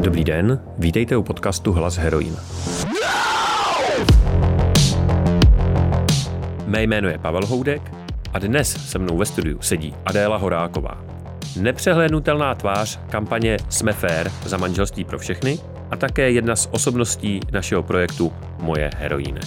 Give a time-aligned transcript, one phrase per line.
[0.00, 2.36] Dobrý den, vítejte u podcastu Hlas heroin.
[6.66, 7.82] Mé jméno je Pavel Houdek
[8.32, 11.04] a dnes se mnou ve studiu sedí Adéla Horáková.
[11.60, 15.58] Nepřehlédnutelná tvář kampaně Jsme fair za manželství pro všechny
[15.90, 19.40] a také jedna z osobností našeho projektu Moje heroíne.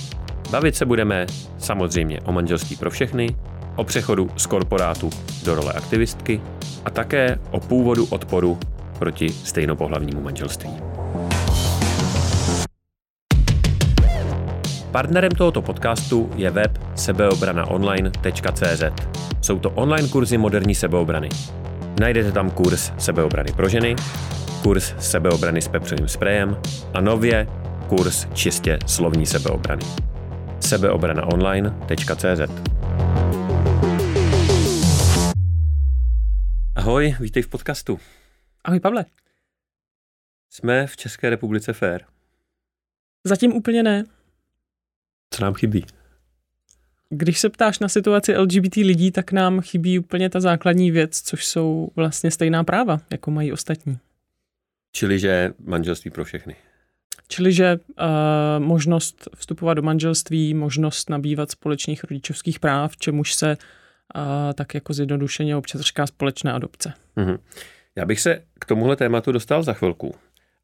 [0.52, 1.26] Bavit se budeme
[1.58, 3.36] samozřejmě o manželství pro všechny,
[3.76, 5.10] o přechodu z korporátu
[5.46, 6.42] do role aktivistky
[6.86, 8.60] a také o původu odporu
[9.02, 10.70] proti stejnopohlavnímu manželství.
[14.92, 18.84] Partnerem tohoto podcastu je web sebeobranaonline.cz.
[19.42, 21.30] Jsou to online kurzy moderní sebeobrany.
[22.00, 23.96] Najdete tam kurz sebeobrany pro ženy,
[24.64, 26.58] kurz sebeobrany s pepřovým sprejem
[26.94, 27.48] a nově
[27.90, 29.84] kurz čistě slovní sebeobrany.
[30.60, 32.72] sebeobranaonline.cz
[36.76, 38.00] Ahoj, vítej v podcastu.
[38.64, 39.06] Ahoj Pavle.
[40.50, 42.02] Jsme v České republice fair.
[43.24, 44.04] Zatím úplně ne.
[45.30, 45.86] Co nám chybí?
[47.10, 51.46] Když se ptáš na situaci LGBT lidí, tak nám chybí úplně ta základní věc, což
[51.46, 53.98] jsou vlastně stejná práva, jako mají ostatní.
[54.92, 56.56] Čili, že manželství pro všechny.
[57.28, 58.06] Čili, že uh,
[58.58, 63.58] možnost vstupovat do manželství, možnost nabývat společných rodičovských práv, čemuž se
[64.16, 66.94] uh, tak jako zjednodušeně občas říká společná adopce.
[67.18, 67.40] Mm-hmm.
[67.96, 70.16] Já bych se k tomuhle tématu dostal za chvilku,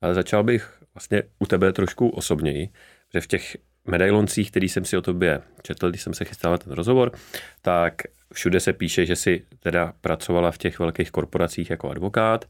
[0.01, 2.69] ale začal bych vlastně u tebe trošku osobněji,
[3.13, 6.57] že v těch medailoncích, který jsem si o tobě četl, když jsem se chystal na
[6.57, 7.11] ten rozhovor,
[7.61, 7.93] tak
[8.33, 12.45] všude se píše, že si teda pracovala v těch velkých korporacích jako advokát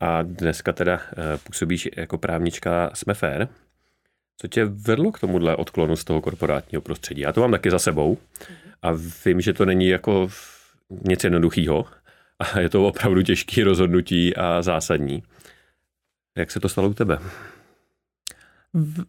[0.00, 3.48] a dneska teda eh, působíš jako právnička Smefair.
[4.36, 7.20] Co tě vedlo k tomuhle odklonu z toho korporátního prostředí?
[7.20, 8.18] Já to mám taky za sebou
[8.82, 8.92] a
[9.24, 10.28] vím, že to není jako
[11.04, 11.86] nic jednoduchého
[12.42, 15.22] a je to opravdu těžké rozhodnutí a zásadní.
[16.36, 17.18] Jak se to stalo u tebe?
[18.74, 19.04] V,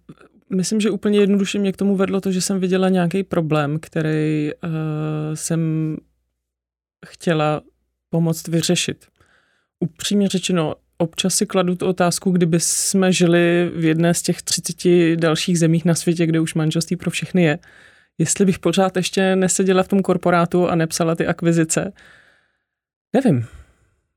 [0.50, 4.52] myslím, že úplně jednoduše mě k tomu vedlo to, že jsem viděla nějaký problém, který
[4.54, 4.70] uh,
[5.34, 5.98] jsem
[7.06, 7.62] chtěla
[8.10, 9.06] pomoct vyřešit.
[9.80, 15.16] Upřímně řečeno, občas si kladu tu otázku, kdyby jsme žili v jedné z těch 30
[15.16, 17.60] dalších zemích na světě, kde už manželství pro všechny je,
[18.18, 21.94] jestli bych pořád ještě neseděla v tom korporátu a nepsala ty akvizice.
[23.14, 23.46] Nevím.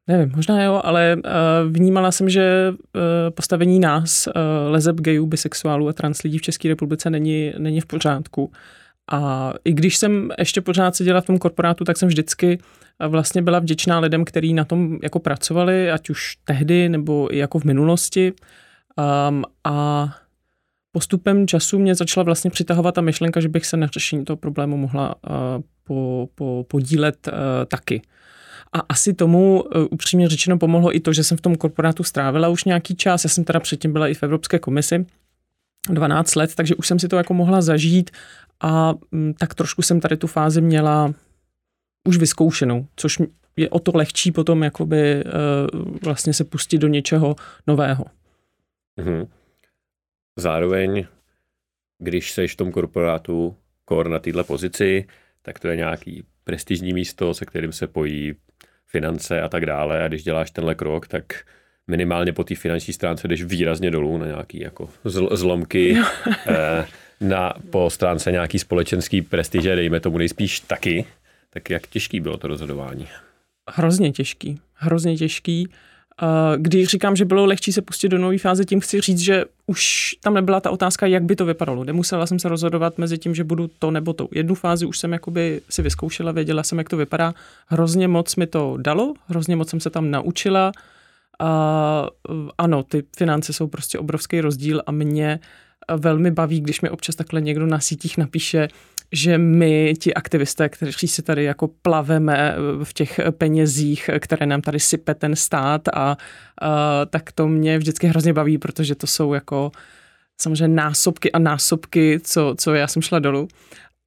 [0.09, 3.03] Nevím, možná jo, ale uh, vnímala jsem, že uh,
[3.35, 4.33] postavení nás, uh,
[4.73, 8.53] lezeb gayů, bisexuálů a trans lidí v České republice není, není v pořádku.
[9.13, 12.59] A i když jsem ještě pořád seděla v tom korporátu, tak jsem vždycky
[13.09, 17.59] vlastně byla vděčná lidem, kteří na tom jako pracovali, ať už tehdy nebo i jako
[17.59, 18.33] v minulosti.
[19.29, 20.09] Um, a
[20.93, 24.77] postupem času mě začala vlastně přitahovat ta myšlenka, že bych se na řešení toho problému
[24.77, 25.31] mohla uh,
[25.85, 27.35] po, po, podílet uh,
[27.69, 28.03] taky.
[28.77, 32.49] A asi tomu uh, upřímně řečeno pomohlo i to, že jsem v tom korporátu strávila
[32.49, 33.25] už nějaký čas.
[33.25, 35.07] Já jsem teda předtím byla i v Evropské komisi
[35.91, 38.11] 12 let, takže už jsem si to jako mohla zažít
[38.61, 41.15] a um, tak trošku jsem tady tu fázi měla
[42.09, 43.23] už vyzkoušenou, což
[43.57, 47.37] je o to lehčí potom jakoby uh, vlastně se pustit do něčeho
[47.67, 48.05] nového.
[48.99, 49.29] Mm-hmm.
[50.37, 51.07] Zároveň,
[51.99, 55.07] když seš v tom korporátu kor na této pozici,
[55.43, 58.35] tak to je nějaký prestižní místo, se kterým se pojí
[58.87, 60.05] finance a tak dále.
[60.05, 61.25] A když děláš tenhle krok, tak
[61.87, 65.97] minimálně po té finanční stránce jdeš výrazně dolů na nějaký jako zl- zlomky.
[66.47, 66.87] eh,
[67.21, 71.05] na, po stránce nějaký společenský prestiže, dejme tomu nejspíš taky.
[71.51, 73.09] Tak jak těžký bylo to rozhodování?
[73.71, 74.61] Hrozně těžký.
[74.75, 75.69] Hrozně těžký.
[76.57, 80.15] Když říkám, že bylo lehčí se pustit do nové fáze, tím chci říct, že už
[80.23, 81.85] tam nebyla ta otázka, jak by to vypadalo.
[81.85, 84.29] Nemusela jsem se rozhodovat mezi tím, že budu to nebo to.
[84.33, 87.35] Jednu fázi už jsem jakoby si vyzkoušela, věděla jsem, jak to vypadá.
[87.67, 90.73] Hrozně moc mi to dalo, hrozně moc jsem se tam naučila.
[91.41, 92.09] A,
[92.59, 95.41] ano, ty finance jsou prostě obrovský rozdíl a mě
[95.97, 98.69] velmi baví, když mi občas takhle někdo na sítích napíše,
[99.13, 104.81] že my, ti aktivisté, kteří si tady jako plaveme v těch penězích, které nám tady
[104.81, 106.17] sype ten stát a,
[106.63, 109.73] a tak to mě vždycky hrozně baví, protože to jsou jako
[110.41, 113.49] samozřejmě násobky a násobky, co, co já jsem šla dolů.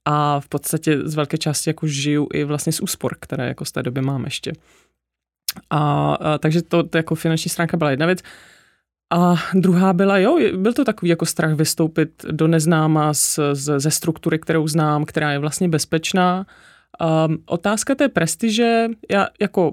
[0.05, 3.71] A v podstatě z velké části jako žiju i vlastně z úspor, které jako z
[3.71, 4.51] té doby mám ještě.
[5.69, 8.19] A, a takže to, to jako finanční stránka byla jedna věc.
[9.09, 13.91] A druhá byla, jo, byl to takový jako strach vystoupit do neznáma z, z, ze
[13.91, 16.45] struktury, kterou znám, která je vlastně bezpečná.
[17.27, 19.71] Um, otázka té prestiže, já jako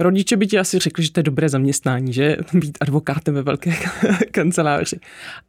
[0.00, 3.72] Rodiče by ti asi řekli, že to je dobré zaměstnání, že být advokátem ve velké
[4.30, 5.00] kanceláři.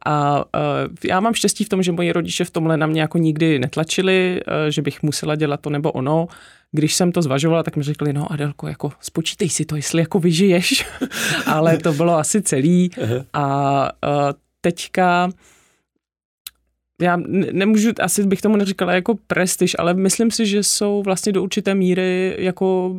[0.06, 3.18] A uh, já mám štěstí v tom, že moji rodiče v tomhle na mě jako
[3.18, 6.26] nikdy netlačili, uh, že bych musela dělat to nebo ono.
[6.72, 10.18] Když jsem to zvažovala, tak mi řekli, no Adelko, jako spočítej si to, jestli jako
[10.18, 10.86] vyžiješ.
[11.46, 12.90] Ale to bylo asi celý.
[13.32, 15.30] A uh, teďka
[17.02, 17.16] já
[17.52, 21.74] nemůžu, asi bych tomu neříkala jako prestiž, ale myslím si, že jsou vlastně do určité
[21.74, 22.96] míry jako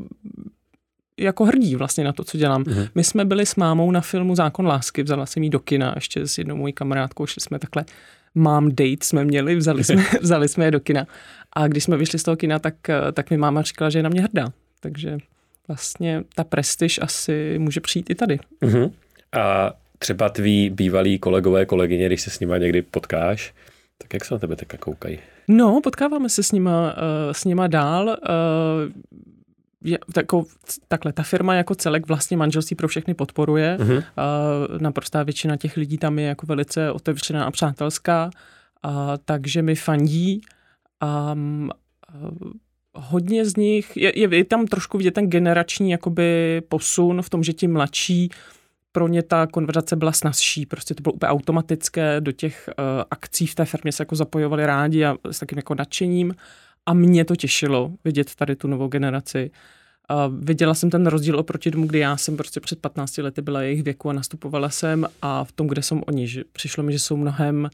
[1.17, 2.63] jako hrdí vlastně na to, co dělám.
[2.63, 2.89] Mm-hmm.
[2.95, 6.27] My jsme byli s mámou na filmu Zákon lásky, vzala jsem jí do kina ještě
[6.27, 7.85] s jednou mojí kamarádkou, šli jsme takhle,
[8.35, 11.07] mám date jsme měli, vzali jsme, vzali jsme je do kina.
[11.53, 12.75] A když jsme vyšli z toho kina, tak,
[13.13, 14.53] tak mi máma říkala, že je na mě hrdá.
[14.79, 15.17] Takže
[15.67, 18.39] vlastně ta prestiž asi může přijít i tady.
[18.61, 18.91] Mm-hmm.
[19.31, 23.53] A třeba tví bývalí kolegové, kolegyně, když se s nimi někdy potkáš,
[23.97, 25.19] tak jak se na tebe teďka koukají?
[25.47, 28.07] No, potkáváme se s nima, uh, s nima dál.
[28.07, 28.91] Uh,
[29.83, 30.45] je, tako,
[30.87, 33.77] takhle, ta firma jako celek vlastně manželství pro všechny podporuje.
[33.79, 33.97] Uh-huh.
[33.97, 34.03] Uh,
[34.81, 38.29] naprostá většina těch lidí tam je jako velice otevřená a přátelská,
[38.85, 38.91] uh,
[39.25, 40.41] takže mi fandí.
[41.33, 41.71] Um,
[42.15, 42.51] uh,
[42.95, 47.43] hodně z nich, je, je, je tam trošku vidět ten generační jakoby posun v tom,
[47.43, 48.29] že ti mladší
[48.91, 53.47] pro ně ta konverzace byla snazší, prostě to bylo úplně automatické, do těch uh, akcí
[53.47, 56.33] v té firmě se jako zapojovali rádi a s takým jako nadšením
[56.85, 59.51] a mě to těšilo vidět tady tu novou generaci.
[60.09, 63.61] A viděla jsem ten rozdíl oproti tomu, kdy já jsem prostě před 15 lety byla
[63.61, 66.99] jejich věku a nastupovala jsem a v tom, kde jsou oni, že přišlo mi, že
[66.99, 67.69] jsou mnohem,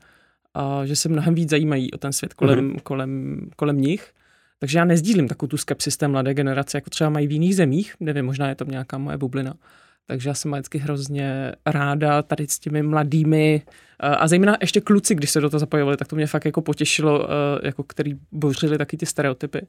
[0.53, 2.81] a že se mnohem víc zajímají o ten svět kolem, mm-hmm.
[2.81, 4.11] kolem, kolem nich.
[4.59, 7.95] Takže já nezdílím takovou tu skepsis té mladé generace, jako třeba mají v jiných zemích,
[7.99, 9.53] nevím, možná je to nějaká moje bublina.
[10.09, 13.61] Takže já jsem vždycky hrozně ráda tady s těmi mladými
[14.03, 16.61] eh, a zejména ještě kluci, když se do toho zapojovali, tak to mě fakt jako
[16.61, 19.61] potěšilo, eh, jako který bořili taky ty stereotypy.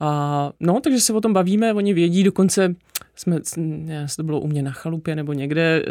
[0.00, 2.74] A no, takže se o tom bavíme, oni vědí, dokonce
[3.16, 5.82] jsme, ne, to bylo u mě na chalupě nebo někde, e,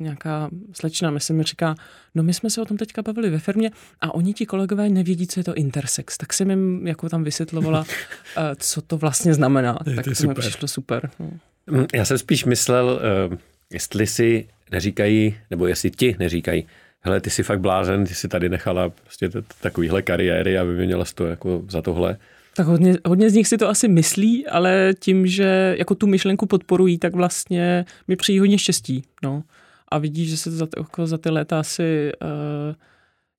[0.00, 1.74] nějaká slečna, myslím, mi říká,
[2.14, 3.70] no my jsme se o tom teďka bavili ve firmě
[4.00, 6.18] a oni ti kolegové nevědí, co je to intersex.
[6.18, 7.84] Tak jsem jim jako tam vysvětlovala,
[8.36, 9.78] e, co to vlastně znamená.
[9.86, 11.10] Je, tak to, to mi přišlo super.
[11.20, 11.30] No.
[11.70, 13.00] Mm, já jsem spíš myslel,
[13.30, 13.36] uh,
[13.72, 16.66] jestli si neříkají, nebo jestli ti neříkají,
[17.00, 19.30] hele, ty jsi fakt blázen, ty jsi tady nechala prostě
[19.60, 22.16] takovýhle kariéry a vyměnila to jako za tohle.
[22.56, 26.46] Tak hodně, hodně z nich si to asi myslí, ale tím, že jako tu myšlenku
[26.46, 29.04] podporují, tak vlastně mi přijí hodně štěstí.
[29.22, 29.42] No.
[29.88, 32.74] A vidíš, že se za, jako za ty léta asi uh,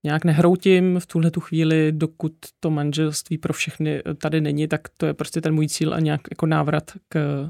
[0.04, 5.06] nějak nehroutím v tuhle tu chvíli, dokud to manželství pro všechny tady není, tak to
[5.06, 7.50] je prostě ten můj cíl a nějak jako návrat k,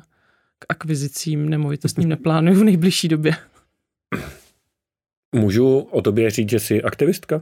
[0.64, 3.36] k akvizicím nemovitostním neplánuju v nejbližší době.
[5.36, 7.42] Můžu o tobě říct, že jsi aktivistka?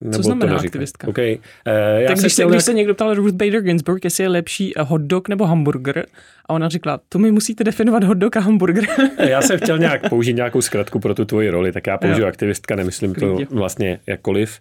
[0.00, 1.08] Nebo Co znamená to aktivistka?
[1.08, 1.34] Okay.
[1.34, 4.72] Uh, já tak když se, když se někdo ptal Ruth Bader Ginsburg, jestli je lepší
[4.80, 6.06] hot dog nebo hamburger,
[6.46, 8.84] a ona řekla, to mi musíte definovat hot dog a hamburger.
[9.18, 12.20] Eh, já jsem chtěl nějak použít nějakou zkratku pro tu tvoji roli, tak já použiju
[12.20, 12.28] jo.
[12.28, 13.46] aktivistka, nemyslím Klidně.
[13.46, 14.60] to vlastně jakkoliv,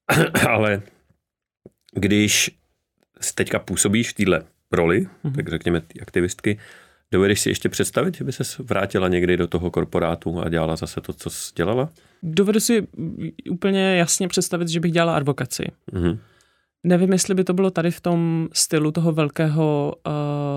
[0.48, 0.82] ale
[1.94, 2.50] když
[3.34, 4.42] teďka působíš v téhle
[4.72, 5.34] roli, mm-hmm.
[5.34, 6.58] tak řekněme ty aktivistky,
[7.12, 11.00] Dovedeš si ještě představit, že by se vrátila někdy do toho korporátu a dělala zase
[11.00, 11.88] to, co jsi dělala?
[12.22, 12.86] Dovedu si
[13.50, 15.64] úplně jasně představit, že bych dělala advokaci.
[15.92, 16.18] Mm-hmm.
[16.84, 20.12] Nevím, jestli by to bylo tady v tom stylu toho velkého, uh,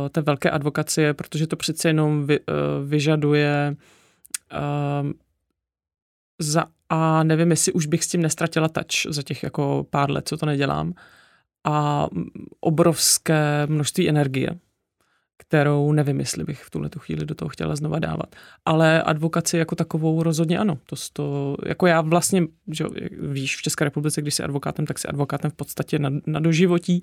[0.09, 3.75] té velké advokacie, protože to přece jenom vy, uh, vyžaduje
[4.53, 5.11] uh,
[6.39, 10.27] za a nevím, jestli už bych s tím nestratila touch za těch jako pár let,
[10.27, 10.93] co to nedělám.
[11.63, 12.07] A
[12.59, 14.59] obrovské množství energie
[15.51, 18.35] kterou nevím, jestli bych v tuhle tu chvíli do toho chtěla znova dávat.
[18.65, 20.77] Ale advokaci jako takovou rozhodně ano.
[20.85, 22.85] To, to jako já vlastně, že
[23.31, 27.01] víš, v České republice, když jsi advokátem, tak jsi advokátem v podstatě na, na doživotí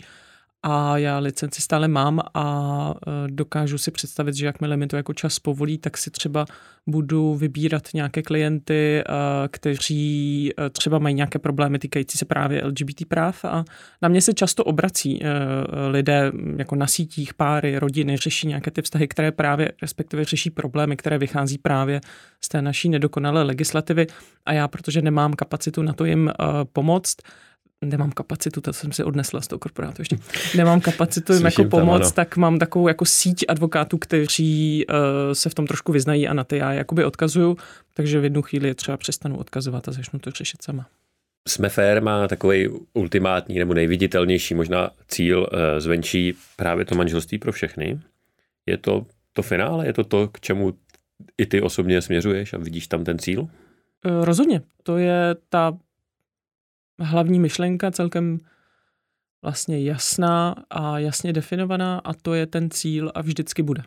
[0.62, 5.12] a já licenci stále mám a e, dokážu si představit, že jakmile mi to jako
[5.14, 6.46] čas povolí, tak si třeba
[6.86, 9.04] budu vybírat nějaké klienty, e,
[9.48, 13.64] kteří e, třeba mají nějaké problémy týkající se právě LGBT práv a
[14.02, 15.20] na mě se často obrací
[15.90, 20.96] lidé jako na sítích, páry, rodiny, řeší nějaké ty vztahy, které právě, respektive řeší problémy,
[20.96, 22.00] které vychází právě
[22.40, 24.06] z té naší nedokonalé legislativy.
[24.46, 26.32] A já, protože nemám kapacitu na to jim
[26.72, 27.16] pomoct,
[27.84, 30.16] nemám kapacitu, to jsem si odnesla z toho korporátu ještě,
[30.56, 34.96] nemám kapacitu jim jako pomoct, tam, tak mám takovou jako síť advokátů, kteří uh,
[35.32, 37.56] se v tom trošku vyznají a na ty já jakoby odkazuju,
[37.94, 40.86] takže v jednu chvíli je třeba přestanu odkazovat a začnu to řešit sama.
[41.48, 45.46] Jsme fair má takový ultimátní nebo nejviditelnější možná cíl uh,
[45.78, 48.00] zvenčí právě to manželství pro všechny.
[48.66, 49.86] Je to to finále?
[49.86, 50.74] Je to to, k čemu
[51.38, 53.40] i ty osobně směřuješ a vidíš tam ten cíl?
[53.40, 53.48] Uh,
[54.24, 54.62] rozhodně.
[54.82, 55.78] To je ta
[56.98, 58.38] hlavní myšlenka celkem
[59.42, 63.82] vlastně jasná a jasně definovaná a to je ten cíl a vždycky bude.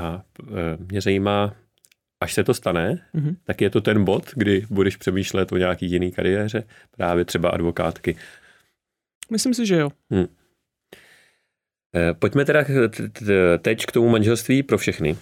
[0.00, 1.54] A e, mě zajímá,
[2.20, 3.36] až se to stane, mm-hmm.
[3.44, 8.16] tak je to ten bod, kdy budeš přemýšlet o nějaký jiný kariéře, právě třeba advokátky.
[9.30, 9.90] Myslím si, že jo.
[10.10, 10.26] Hmm.
[12.18, 12.64] Pojďme teda
[13.58, 15.16] teď k tomu manželství pro všechny.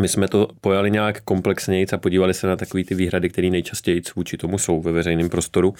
[0.00, 4.02] My jsme to pojali nějak komplexněji a podívali se na takové ty výhrady, které nejčastěji
[4.16, 5.68] vůči tomu jsou ve veřejném prostoru.
[5.68, 5.76] Uh,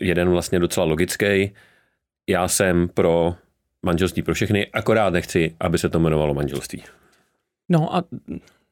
[0.00, 1.52] jeden vlastně docela logický.
[2.28, 3.34] Já jsem pro
[3.82, 6.82] manželství pro všechny, akorát nechci, aby se to jmenovalo manželství.
[7.68, 8.04] No a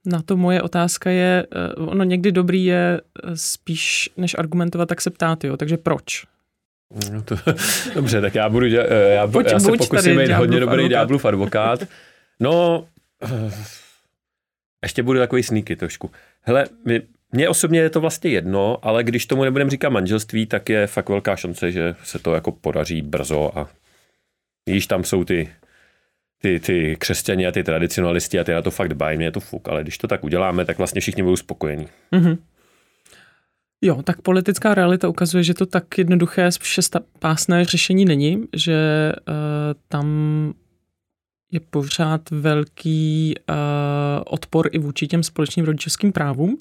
[0.07, 5.01] na to moje otázka je, eh, ono někdy dobrý je eh, spíš než argumentovat, tak
[5.01, 6.25] se ptát, jo, takže proč?
[7.13, 7.37] No to,
[7.95, 11.85] dobře, tak já budu, já, buď, já se pokusím být hodně dobrý ďáblův advokát.
[12.41, 12.87] No,
[14.83, 16.11] ještě budu takový sníky trošku.
[16.41, 20.69] Hele, my, mně osobně je to vlastně jedno, ale když tomu nebudeme říkat manželství, tak
[20.69, 23.69] je fakt velká šance, že se to jako podaří brzo a
[24.67, 25.51] již tam jsou ty,
[26.43, 29.41] ty, ty křesťani a ty tradicionalisti a ty na to fakt dbají, mě je to
[29.41, 31.89] fuk, ale když to tak uděláme, tak vlastně všichni budou spokojení.
[32.13, 32.39] Mm-hmm.
[33.83, 39.35] Jo, tak politická realita ukazuje, že to tak jednoduché šestapásné řešení není, že uh,
[39.89, 40.07] tam
[41.53, 43.55] je pořád velký uh,
[44.27, 46.57] odpor i vůči těm společným rodičovským právům,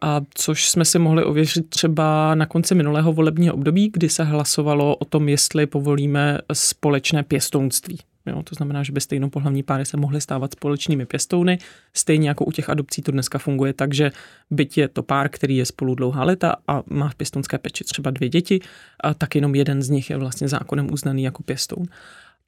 [0.00, 4.96] a což jsme si mohli ověřit třeba na konci minulého volebního období, kdy se hlasovalo
[4.96, 7.98] o tom, jestli povolíme společné pěstounství.
[8.26, 11.58] Jo, to znamená, že by stejnopohlavní páry se mohly stávat společnými pěstouny.
[11.94, 14.12] Stejně jako u těch adopcí to dneska funguje tak, že
[14.50, 18.10] byť je to pár, který je spolu dlouhá léta a má v pěstounské peči třeba
[18.10, 18.60] dvě děti,
[19.00, 21.86] a tak jenom jeden z nich je vlastně zákonem uznaný jako pěstoun.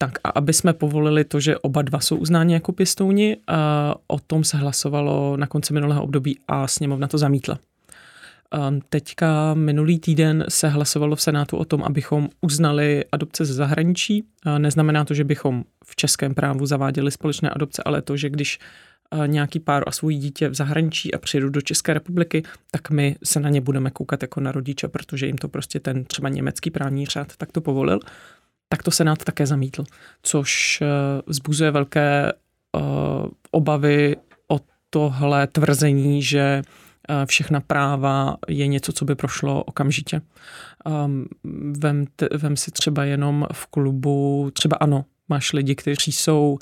[0.03, 3.37] Tak a aby jsme povolili to, že oba dva jsou uznáni jako pěstouni,
[4.07, 7.59] o tom se hlasovalo na konci minulého období a sněmovna to zamítla.
[8.89, 14.25] Teďka minulý týden se hlasovalo v Senátu o tom, abychom uznali adopce ze zahraničí.
[14.59, 18.59] Neznamená to, že bychom v českém právu zaváděli společné adopce, ale to, že když
[19.27, 23.41] nějaký pár a svůj dítě v zahraničí a přijedou do České republiky, tak my se
[23.41, 27.07] na ně budeme koukat jako na rodiče, protože jim to prostě ten třeba německý právní
[27.07, 28.01] řád tak to povolil
[28.73, 29.85] tak to Senát také zamítl,
[30.23, 30.87] což eh,
[31.27, 32.33] vzbuzuje velké
[32.77, 34.17] uh, obavy
[34.49, 34.61] o
[34.91, 40.23] tohle tvrzení, že uh, všechna práva je něco, co by prošlo okamžitě.
[41.05, 41.27] Um,
[41.79, 42.05] vem,
[42.37, 46.59] vem si třeba jenom v klubu, třeba ano, máš lidi, kteří jsou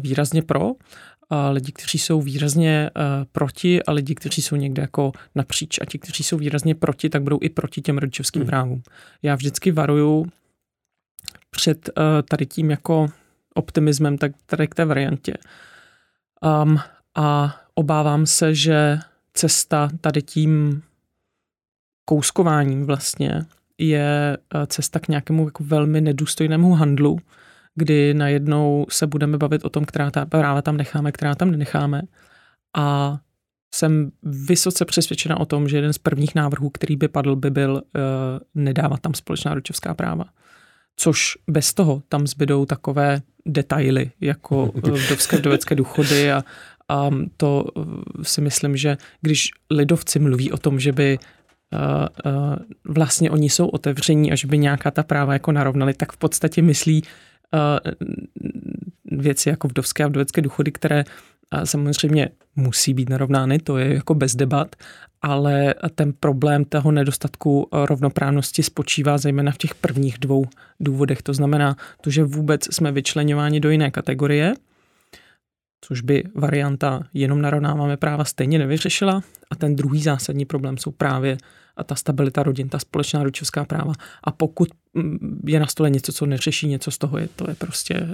[0.00, 0.72] výrazně pro,
[1.30, 5.78] a lidi, kteří jsou výrazně uh, proti a lidi, kteří jsou někde jako napříč.
[5.82, 8.48] A ti, kteří jsou výrazně proti, tak budou i proti těm rodičovským hmm.
[8.48, 8.82] právům.
[9.22, 10.26] Já vždycky varuju
[11.50, 13.08] před uh, tady tím jako
[13.54, 15.34] optimismem, tak tady k té variantě.
[16.62, 16.78] Um,
[17.14, 18.98] a obávám se, že
[19.34, 20.82] cesta tady tím
[22.04, 23.46] kouskováním vlastně
[23.78, 27.18] je uh, cesta k nějakému jako velmi nedůstojnému handlu,
[27.74, 32.02] kdy najednou se budeme bavit o tom, která ta práva tam necháme, která tam nenecháme.
[32.76, 33.18] A
[33.74, 37.72] jsem vysoce přesvědčena o tom, že jeden z prvních návrhů, který by padl, by byl
[37.72, 37.80] uh,
[38.54, 40.24] nedávat tam společná rodičovská práva
[41.00, 46.44] což bez toho tam zbydou takové detaily, jako eh, vdovské vdovecké důchody a,
[46.88, 51.18] a to eh, si myslím, že když lidovci mluví o tom, že by
[51.72, 52.56] Uh, uh,
[52.94, 56.62] vlastně oni jsou otevření a že by nějaká ta práva jako narovnali, tak v podstatě
[56.62, 57.92] myslí uh,
[59.04, 61.04] věci jako vdovské a vdovecké důchody, které
[61.64, 64.76] samozřejmě musí být narovnány, to je jako bez debat,
[65.22, 70.44] ale ten problém toho nedostatku rovnoprávnosti spočívá zejména v těch prvních dvou
[70.80, 71.22] důvodech.
[71.22, 74.54] To znamená to, že vůbec jsme vyčlenováni do jiné kategorie,
[75.80, 79.22] což by varianta jenom narovnáváme práva stejně nevyřešila.
[79.50, 81.36] A ten druhý zásadní problém jsou právě
[81.76, 83.92] a ta stabilita rodin, ta společná rodičovská práva.
[84.24, 87.54] A pokud mm, je na stole něco, co neřeší něco z toho, je, to je
[87.54, 88.08] prostě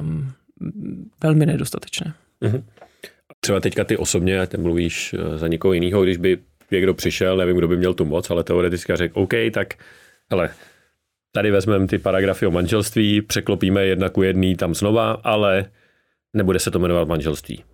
[0.00, 0.32] um,
[1.22, 2.14] velmi nedostatečné.
[2.42, 2.62] Mm-hmm.
[3.40, 6.38] Třeba teďka ty osobně, ty mluvíš eh, za někoho jiného, když by
[6.70, 9.74] někdo přišel, nevím, kdo by měl tu moc, ale teoreticky řekl, OK, tak
[10.30, 10.50] hele,
[11.32, 15.70] tady vezmeme ty paragrafy o manželství, překlopíme jedna ku jedný tam znova, ale
[16.32, 17.64] nebude se to jmenovat manželství.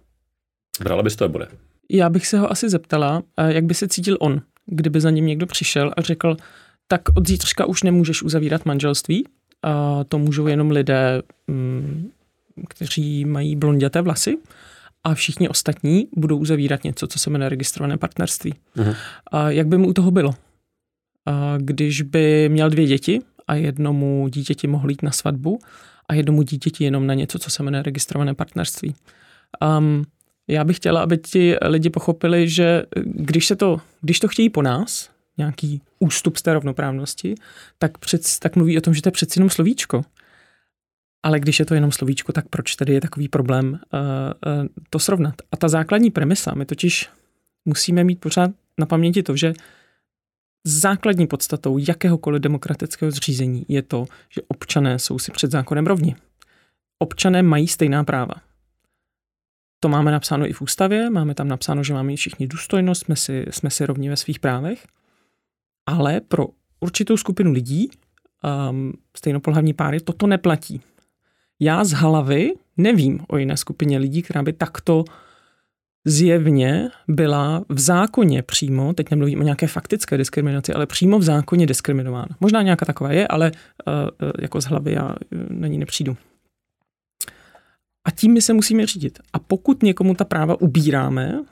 [0.82, 1.46] Brala bys to bude?
[1.90, 5.26] Já bych se ho asi zeptala, eh, jak by se cítil on, kdyby za ním
[5.26, 6.36] někdo přišel a řekl,
[6.88, 9.26] tak od zítřka už nemůžeš uzavírat manželství,
[9.62, 12.10] a to můžou jenom lidé, mm,
[12.68, 14.38] kteří mají blonděté vlasy
[15.04, 18.54] a všichni ostatní budou uzavírat něco, co se jmenuje registrované partnerství.
[18.76, 18.96] Uh-huh.
[19.32, 20.34] A jak by mu u toho bylo?
[21.26, 25.58] A když by měl dvě děti a jednomu dítěti mohl jít na svatbu
[26.08, 28.94] a jednomu dítěti jenom na něco, co se jmenuje registrované partnerství.
[29.78, 30.04] Um,
[30.48, 34.62] já bych chtěla, aby ti lidi pochopili, že když, se to, když to chtějí po
[34.62, 37.34] nás, nějaký ústup z té rovnoprávnosti,
[37.78, 40.02] tak, před, tak mluví o tom, že to je přeci jenom slovíčko.
[41.22, 43.78] Ale když je to jenom slovíčko, tak proč tedy je takový problém uh,
[44.60, 45.34] uh, to srovnat?
[45.52, 47.08] A ta základní premisa, my totiž
[47.64, 49.52] musíme mít pořád na paměti to, že
[50.64, 56.16] základní podstatou jakéhokoliv demokratického zřízení je to, že občané jsou si před zákonem rovni.
[56.98, 58.34] Občané mají stejná práva.
[59.80, 63.46] To máme napsáno i v ústavě, máme tam napsáno, že máme všichni důstojnost, jsme si,
[63.50, 64.86] jsme si rovni ve svých právech,
[65.86, 66.46] ale pro
[66.80, 67.90] určitou skupinu lidí,
[68.70, 70.80] um, stejnopohlavní páry, toto neplatí.
[71.60, 75.04] Já z hlavy nevím o jiné skupině lidí, která by takto
[76.04, 81.66] zjevně byla v zákoně přímo, teď nemluvím o nějaké faktické diskriminaci, ale přímo v zákoně
[81.66, 82.28] diskriminována.
[82.40, 83.52] Možná nějaká taková je, ale
[84.22, 85.14] uh, jako z hlavy já uh,
[85.48, 86.16] na ní nepřijdu.
[88.04, 89.18] A tím my se musíme řídit.
[89.32, 91.44] A pokud někomu ta práva ubíráme,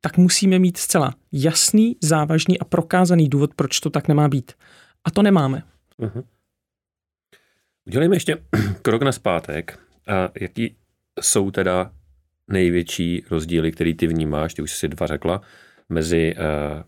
[0.00, 4.52] tak musíme mít zcela jasný, závažný a prokázaný důvod, proč to tak nemá být.
[5.04, 5.62] A to nemáme.
[6.02, 6.24] Uh-huh.
[7.86, 8.36] Udělejme ještě
[8.82, 9.78] krok na zpátek.
[10.06, 10.76] A jaký
[11.20, 11.90] jsou teda
[12.48, 15.40] největší rozdíly, který ty vnímáš, ty už jsi dva řekla,
[15.88, 16.82] mezi uh,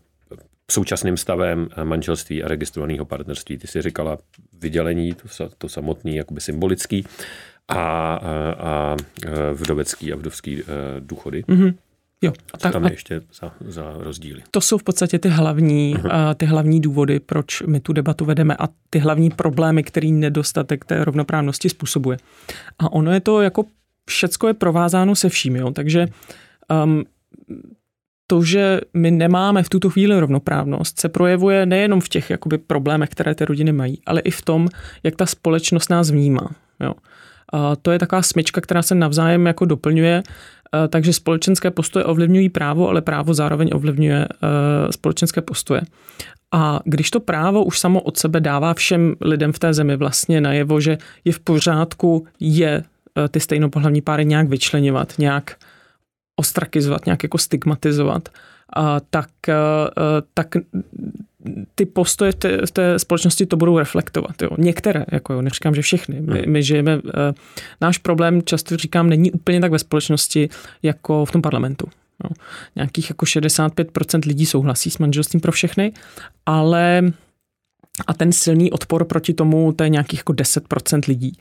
[0.71, 3.57] současným stavem manželství a registrovaného partnerství.
[3.57, 4.17] Ty jsi říkala
[4.53, 7.05] vydělení, to, to samotný, jakoby symbolický,
[7.67, 8.17] a, a,
[8.59, 8.95] a
[9.53, 10.63] vdovecký a vdovský
[10.99, 11.43] důchody.
[11.43, 11.73] Mm-hmm.
[12.21, 14.41] Jo, a tak, tam je ještě za, za rozdíly?
[14.51, 16.35] To jsou v podstatě ty hlavní, uh-huh.
[16.35, 21.03] ty hlavní důvody, proč my tu debatu vedeme a ty hlavní problémy, který nedostatek té
[21.03, 22.17] rovnoprávnosti způsobuje.
[22.79, 23.65] A ono je to jako
[24.09, 25.71] všecko je provázáno se vším, jo?
[25.71, 26.07] takže
[26.83, 27.03] um,
[28.27, 33.09] to, že my nemáme v tuto chvíli rovnoprávnost, se projevuje nejenom v těch jakoby, problémech,
[33.09, 34.67] které ty rodiny mají, ale i v tom,
[35.03, 36.51] jak ta společnost nás vnímá.
[36.79, 36.93] Jo.
[37.53, 40.23] A to je taková smyčka, která se navzájem jako doplňuje,
[40.89, 44.27] takže společenské postoje ovlivňují právo, ale právo zároveň ovlivňuje
[44.91, 45.81] společenské postoje.
[46.53, 50.41] A když to právo už samo od sebe dává všem lidem v té zemi vlastně
[50.41, 52.83] najevo, že je v pořádku je
[53.31, 55.55] ty stejnopohlavní páry nějak vyčlenovat, nějak
[56.39, 58.29] ostrakizovat, nějak jako stigmatizovat,
[58.75, 59.29] a tak,
[60.33, 60.47] tak
[61.75, 64.41] ty postoje v té, v té společnosti to budou reflektovat.
[64.41, 64.49] Jo.
[64.57, 66.21] Některé, jako jo, neříkám, že všechny.
[66.21, 66.51] My, hmm.
[66.51, 67.01] my žijeme,
[67.81, 70.49] náš problém, často říkám, není úplně tak ve společnosti,
[70.83, 71.87] jako v tom parlamentu.
[72.23, 72.29] Jo.
[72.75, 75.93] Nějakých jako 65% lidí souhlasí s manželstvím pro všechny,
[76.45, 77.11] ale
[78.07, 81.37] a ten silný odpor proti tomu, to je nějakých jako 10% lidí.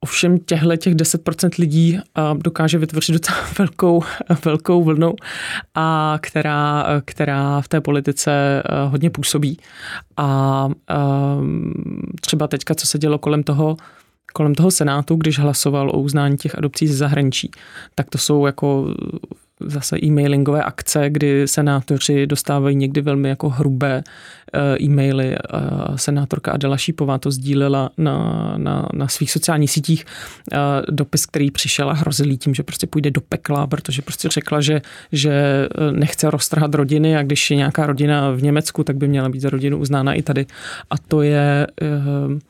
[0.00, 1.98] Ovšem těchto těch 10% lidí
[2.34, 4.02] dokáže vytvořit docela velkou,
[4.44, 5.14] velkou vlnu,
[5.74, 9.58] a která, která v té politice hodně působí.
[10.16, 10.68] A
[12.20, 13.76] třeba teďka, co se dělo kolem toho,
[14.32, 17.50] kolem toho Senátu, když hlasoval o uznání těch adopcí ze zahraničí,
[17.94, 18.94] tak to jsou jako
[19.60, 24.02] zase e-mailingové akce, kdy senátoři dostávají někdy velmi jako hrubé
[24.52, 25.36] eh, e-maily.
[25.96, 30.04] Senátorka Adela Šípová to sdílela na, na, na svých sociálních sítích.
[30.52, 30.56] Eh,
[30.90, 34.82] dopis, který přišel a hrozil tím, že prostě půjde do pekla, protože prostě řekla, že,
[35.12, 39.28] že eh, nechce roztrhat rodiny a když je nějaká rodina v Německu, tak by měla
[39.28, 40.46] být za rodinu uznána i tady.
[40.90, 41.66] A to je...
[42.26, 42.40] Um,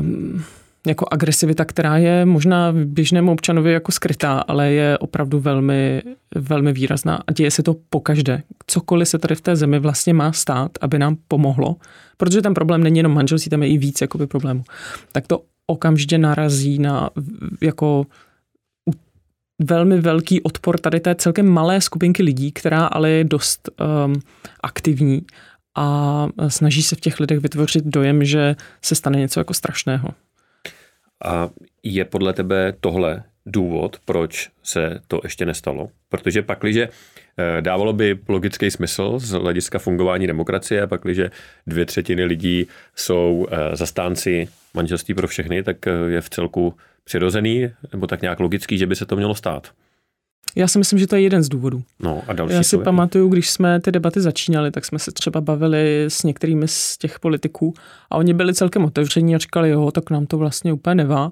[0.00, 0.44] um,
[0.86, 6.02] jako agresivita, která je možná běžnému občanovi jako skrytá, ale je opravdu velmi,
[6.34, 8.42] velmi výrazná a děje se to po každé.
[8.66, 11.76] Cokoliv se tady v té zemi vlastně má stát, aby nám pomohlo,
[12.16, 14.64] protože ten problém není jenom manželství, tam je i víc jakoby problémů,
[15.12, 17.10] tak to okamžitě narazí na
[17.62, 18.06] jako
[19.62, 23.70] velmi velký odpor tady té celkem malé skupinky lidí, která ale je dost
[24.06, 24.14] um,
[24.62, 25.22] aktivní
[25.76, 30.08] a snaží se v těch lidech vytvořit dojem, že se stane něco jako strašného.
[31.24, 31.50] A
[31.82, 35.90] je podle tebe tohle důvod, proč se to ještě nestalo?
[36.08, 36.88] Protože pakliže
[37.38, 41.30] eh, dávalo by logický smysl z hlediska fungování demokracie, pakliže
[41.66, 46.74] dvě třetiny lidí jsou eh, zastánci manželství pro všechny, tak eh, je v celku
[47.04, 49.72] přirozený nebo tak nějak logický, že by se to mělo stát.
[50.56, 51.82] Já si myslím, že to je jeden z důvodů.
[52.00, 55.40] No a další Já si pamatuju, když jsme ty debaty začínali, tak jsme se třeba
[55.40, 57.74] bavili s některými z těch politiků
[58.10, 61.30] a oni byli celkem otevření a říkali, jo, tak nám to vlastně úplně nevá.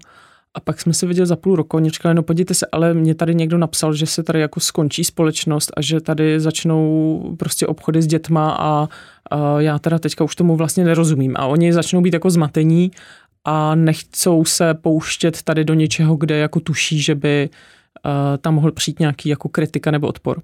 [0.57, 3.15] A pak jsme se viděli za půl roku, oni říkali, no podívejte se, ale mě
[3.15, 8.03] tady někdo napsal, že se tady jako skončí společnost a že tady začnou prostě obchody
[8.03, 8.89] s dětma a,
[9.31, 11.35] a já teda teďka už tomu vlastně nerozumím.
[11.37, 12.91] A oni začnou být jako zmatení
[13.45, 17.51] a nechcou se pouštět tady do něčeho, kde jako tuší, že by
[18.41, 20.43] tam mohl přijít nějaký jako kritika nebo odpor.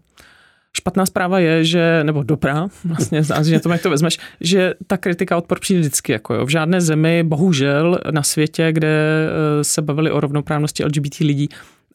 [0.76, 4.96] Špatná zpráva je, že, nebo dobrá, vlastně záleží na tom, jak to vezmeš, že ta
[4.96, 6.12] kritika odpor přijde vždycky.
[6.12, 6.46] Jako jo.
[6.46, 11.48] V žádné zemi, bohužel, na světě, kde eh, se bavili o rovnoprávnosti LGBT lidí,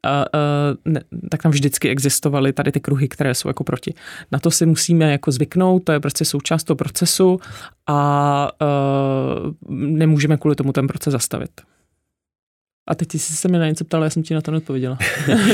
[0.05, 0.25] a,
[0.85, 3.93] ne, tak tam vždycky existovaly tady ty kruhy, které jsou jako proti.
[4.31, 7.39] Na to si musíme jako zvyknout, to je prostě součást toho procesu
[7.87, 8.49] a a
[9.69, 11.51] nemůžeme kvůli tomu ten proces zastavit.
[12.87, 14.97] A teď jsi se mi na něco ptal, já jsem ti na to neodpověděla.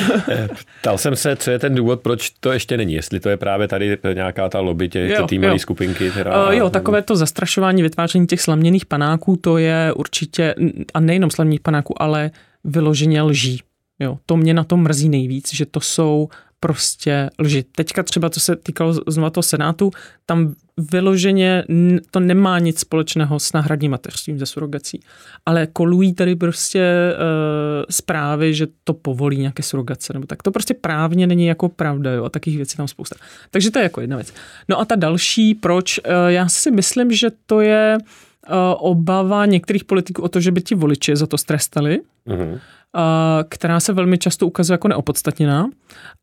[0.81, 2.93] Ptal jsem se, co je ten důvod, proč to ještě není.
[2.93, 6.11] Jestli to je právě tady nějaká ta lobby, tě, ty malé skupinky.
[6.11, 10.55] Teda, uh, jo, takové to zastrašování, vytváření těch slaměných panáků, to je určitě,
[10.93, 12.31] a nejenom slaměných panáků, ale
[12.63, 13.61] vyloženě lží.
[13.99, 16.29] Jo, to mě na tom mrzí nejvíc, že to jsou
[16.63, 17.63] prostě lži.
[17.75, 19.91] Teďka třeba, co se týkalo znovu toho Senátu,
[20.25, 20.53] tam
[20.91, 21.63] vyloženě
[22.11, 25.03] to nemá nic společného s náhradním mateřstvím ze surogací.
[25.45, 27.15] Ale kolují tady prostě e,
[27.89, 30.43] zprávy, že to povolí nějaké surogace, nebo tak.
[30.43, 33.15] To prostě právně není jako pravda, jo, a takových věcí tam spousta.
[33.51, 34.33] Takže to je jako jedna věc.
[34.69, 35.99] No a ta další, proč?
[36.03, 37.97] E, já si myslím, že to je
[38.77, 41.99] obava některých politiků o to, že by ti voliči za to strestali.
[42.27, 42.59] Mm-hmm
[43.49, 45.69] která se velmi často ukazuje jako neopodstatněná,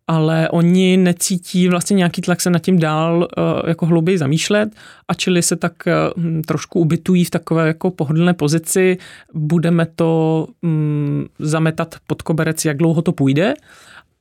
[0.07, 3.28] ale oni necítí vlastně nějaký tlak se nad tím dál
[3.66, 4.70] jako hlouběji zamýšlet
[5.09, 5.72] a čili se tak
[6.16, 8.98] hm, trošku ubytují v takové jako pohodlné pozici,
[9.35, 13.54] budeme to hm, zametat pod koberec, jak dlouho to půjde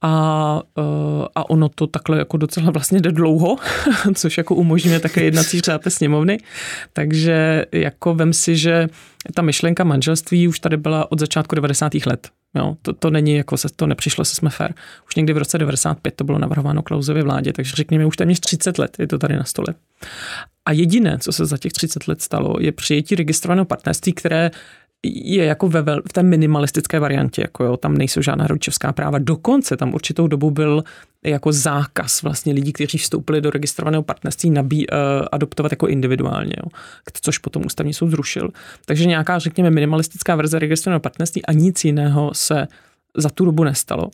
[0.02, 0.62] a,
[1.36, 3.56] a ono to takhle jako docela vlastně jde dlouho,
[4.16, 6.38] což jako umožňuje také jednací řád sněmovny.
[6.94, 8.88] Takže jako vem si, že
[9.34, 11.94] ta myšlenka manželství už tady byla od začátku 90.
[12.06, 12.30] let.
[12.56, 14.74] Jo, to, to není jako se, to nepřišlo se jsme fair.
[15.08, 18.78] Už někdy v roce 95 to bylo navrhováno Klausově vládě, takže řekněme už téměř 30
[18.78, 19.68] let je to tady na stole.
[20.66, 24.52] A jediné, co se za těch 30 let stalo, je přijetí registrovaného partnerství, které
[25.06, 29.20] je jako ve, v té minimalistické variantě, jako jo, tam nejsou žádná rodičovská práva.
[29.20, 30.84] Dokonce tam určitou dobu byl
[31.26, 34.98] jako zákaz vlastně lidí, kteří vstoupili do registrovaného partnerství nabí, uh,
[35.32, 36.70] adoptovat jako individuálně, jo,
[37.22, 38.50] což potom ústavní soud zrušil.
[38.86, 42.68] Takže nějaká, řekněme, minimalistická verze registrovaného partnerství a nic jiného se
[43.18, 44.10] za tu dobu nestalo.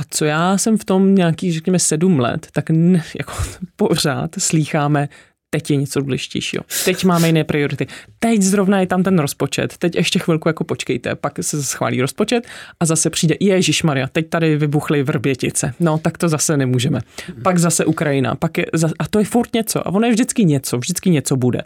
[0.00, 3.32] A co já jsem v tom nějakých, řekněme, sedm let, tak ne, jako
[3.76, 5.08] pořád slýcháme
[5.54, 6.64] teď je něco důležitějšího.
[6.84, 7.86] Teď máme jiné priority.
[8.18, 9.76] Teď zrovna je tam ten rozpočet.
[9.78, 12.46] Teď ještě chvilku jako počkejte, pak se schválí rozpočet
[12.80, 15.74] a zase přijde Ježíš Maria, teď tady vybuchly vrbětice.
[15.80, 17.00] No, tak to zase nemůžeme.
[17.42, 18.66] Pak zase Ukrajina, pak je,
[18.98, 19.88] a to je furt něco.
[19.88, 21.62] A ono je vždycky něco, vždycky něco bude.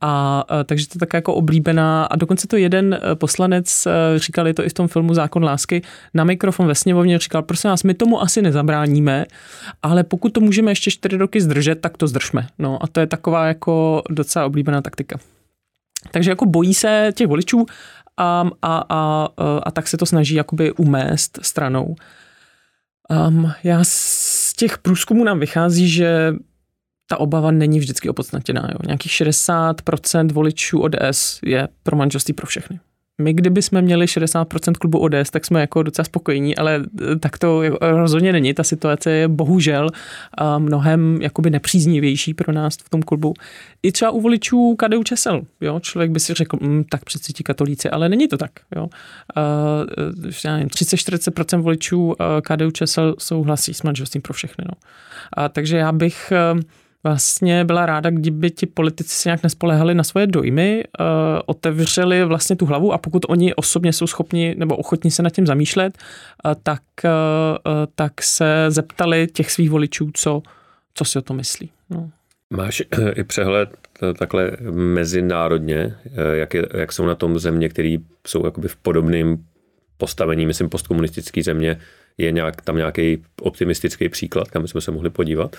[0.00, 4.18] A, a takže to je taková jako oblíbená, a dokonce to jeden e, poslanec, e,
[4.18, 5.82] říkali to i v tom filmu Zákon lásky,
[6.14, 9.26] na mikrofon ve sněmovně říkal, prosím nás, my tomu asi nezabráníme,
[9.82, 12.46] ale pokud to můžeme ještě čtyři roky zdržet, tak to zdržme.
[12.58, 15.18] No a to je taková jako docela oblíbená taktika.
[16.10, 17.66] Takže jako bojí se těch voličů
[18.16, 19.28] a, a, a,
[19.62, 21.96] a tak se to snaží jakoby umést stranou.
[23.28, 26.34] Um, já z těch průzkumů nám vychází, že
[27.10, 28.68] ta obava není vždycky opodstatněná.
[28.72, 28.78] Jo.
[28.86, 32.80] Nějakých 60% voličů ODS je pro manželství pro všechny.
[33.22, 37.38] My, kdyby jsme měli 60% klubu ODS, tak jsme jako docela spokojení, ale eh, tak
[37.38, 38.54] to rozhodně není.
[38.54, 39.90] Ta situace je bohužel
[40.58, 43.34] mnohem jakoby nepříznivější pro nás v tom klubu.
[43.82, 45.42] I třeba u voličů KDU ČSL.
[45.60, 45.80] Jo?
[45.80, 48.50] Člověk by si řekl, mm, tak přeci ti katolíci, ale není to tak.
[48.76, 48.82] Jo?
[48.82, 54.64] Uh, 30-40% voličů KDU ČSL souhlasí s manželstvím pro všechny.
[54.68, 54.74] No.
[55.32, 56.32] A, takže já bych
[57.04, 61.06] vlastně byla ráda, kdyby ti politici se nějak nespolehali na svoje dojmy, uh,
[61.46, 65.46] otevřeli vlastně tu hlavu a pokud oni osobně jsou schopni nebo ochotní se nad tím
[65.46, 65.98] zamýšlet,
[66.44, 67.10] uh, tak, uh,
[67.94, 70.42] tak se zeptali těch svých voličů, co,
[70.94, 71.70] co si o to myslí.
[71.90, 72.10] No.
[72.50, 72.82] Máš
[73.14, 73.70] i přehled
[74.18, 75.96] takhle mezinárodně,
[76.32, 79.44] jak, je, jak jsou na tom země, které jsou jakoby v podobném
[79.96, 81.80] postavení, myslím postkomunistické země,
[82.18, 85.56] je nějak, tam nějaký optimistický příklad, kam jsme se mohli podívat?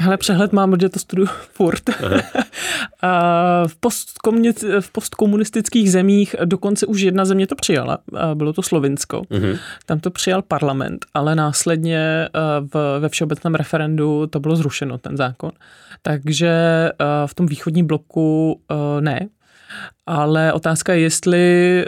[0.00, 1.90] Hele, přehled mám, protože to studuju furt.
[3.66, 3.76] v,
[4.80, 7.98] v postkomunistických zemích dokonce už jedna země to přijala,
[8.34, 9.20] bylo to Slovinsko.
[9.20, 9.58] Uh-huh.
[9.86, 12.28] Tam to přijal parlament, ale následně
[12.72, 15.52] v, ve všeobecném referendu to bylo zrušeno, ten zákon.
[16.02, 16.52] Takže
[17.26, 18.60] v tom východním bloku
[19.00, 19.28] ne.
[20.06, 21.84] Ale otázka je, jestli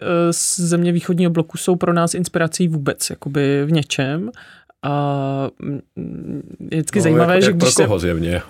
[0.56, 4.30] země východního bloku jsou pro nás inspirací vůbec, jakoby v něčem.
[4.84, 5.50] A
[5.96, 8.02] mm, je vždycky no, zajímavé, jak, že jak když pro koho se...
[8.02, 8.42] zjevně.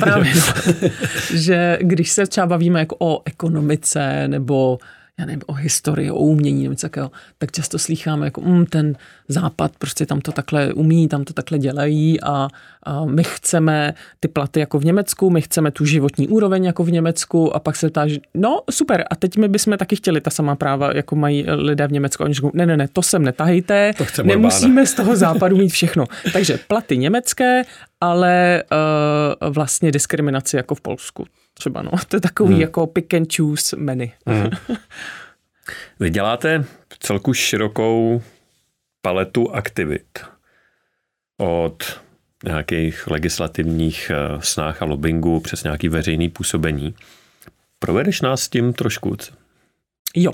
[0.00, 0.88] Právě, no.
[1.34, 4.78] že když se třeba bavíme jako o ekonomice nebo
[5.18, 8.96] já nevím, o historii, o umění nebo takového, tak často slýcháme jako mm, ten
[9.28, 12.48] západ prostě tam to takhle umí, tam to takhle dělají a,
[12.82, 16.90] a my chceme ty platy jako v Německu, my chceme tu životní úroveň jako v
[16.90, 20.56] Německu a pak se ptáš, no super, a teď my bychom taky chtěli ta samá
[20.56, 22.22] práva, jako mají lidé v Německu.
[22.22, 25.68] A oni říkají, ne, ne, ne, to sem netahejte, to nemusíme z toho západu mít
[25.68, 26.04] všechno.
[26.32, 27.62] Takže platy německé,
[28.00, 28.62] ale
[29.42, 31.90] uh, vlastně diskriminaci jako v Polsku třeba, no.
[32.08, 32.60] To je takový hmm.
[32.60, 34.10] jako pick and choose menu.
[34.26, 34.50] Hmm.
[36.00, 36.64] Vy děláte
[37.00, 38.22] celku širokou
[39.06, 40.18] paletu aktivit
[41.36, 42.00] od
[42.44, 46.94] nějakých legislativních eh, snách a lobbingu přes nějaký veřejný působení.
[47.78, 49.16] Provedeš nás s tím trošku?
[50.16, 50.32] Jo,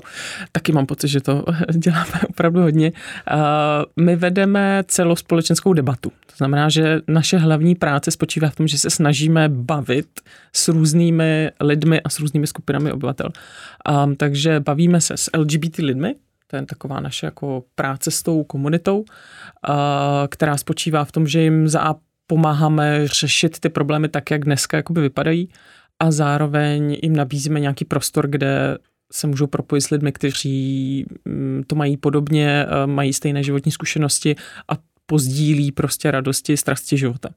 [0.51, 1.45] taky mám pocit, že to
[1.77, 2.91] děláme opravdu hodně.
[3.99, 6.09] My vedeme celospolečenskou debatu.
[6.09, 10.07] To znamená, že naše hlavní práce spočívá v tom, že se snažíme bavit
[10.53, 13.29] s různými lidmi a s různými skupinami obyvatel.
[14.17, 16.15] Takže bavíme se s LGBT lidmi,
[16.53, 19.05] to je taková naše jako práce s tou komunitou,
[20.29, 21.95] která spočívá v tom, že jim za
[22.27, 25.49] pomáháme řešit ty problémy tak, jak dneska jakoby vypadají
[25.99, 28.77] a zároveň jim nabízíme nějaký prostor, kde
[29.11, 34.35] se můžou propojit s lidmi, kteří mm, to mají podobně, mají stejné životní zkušenosti
[34.69, 34.73] a
[35.05, 37.29] pozdílí prostě radosti, strasti života.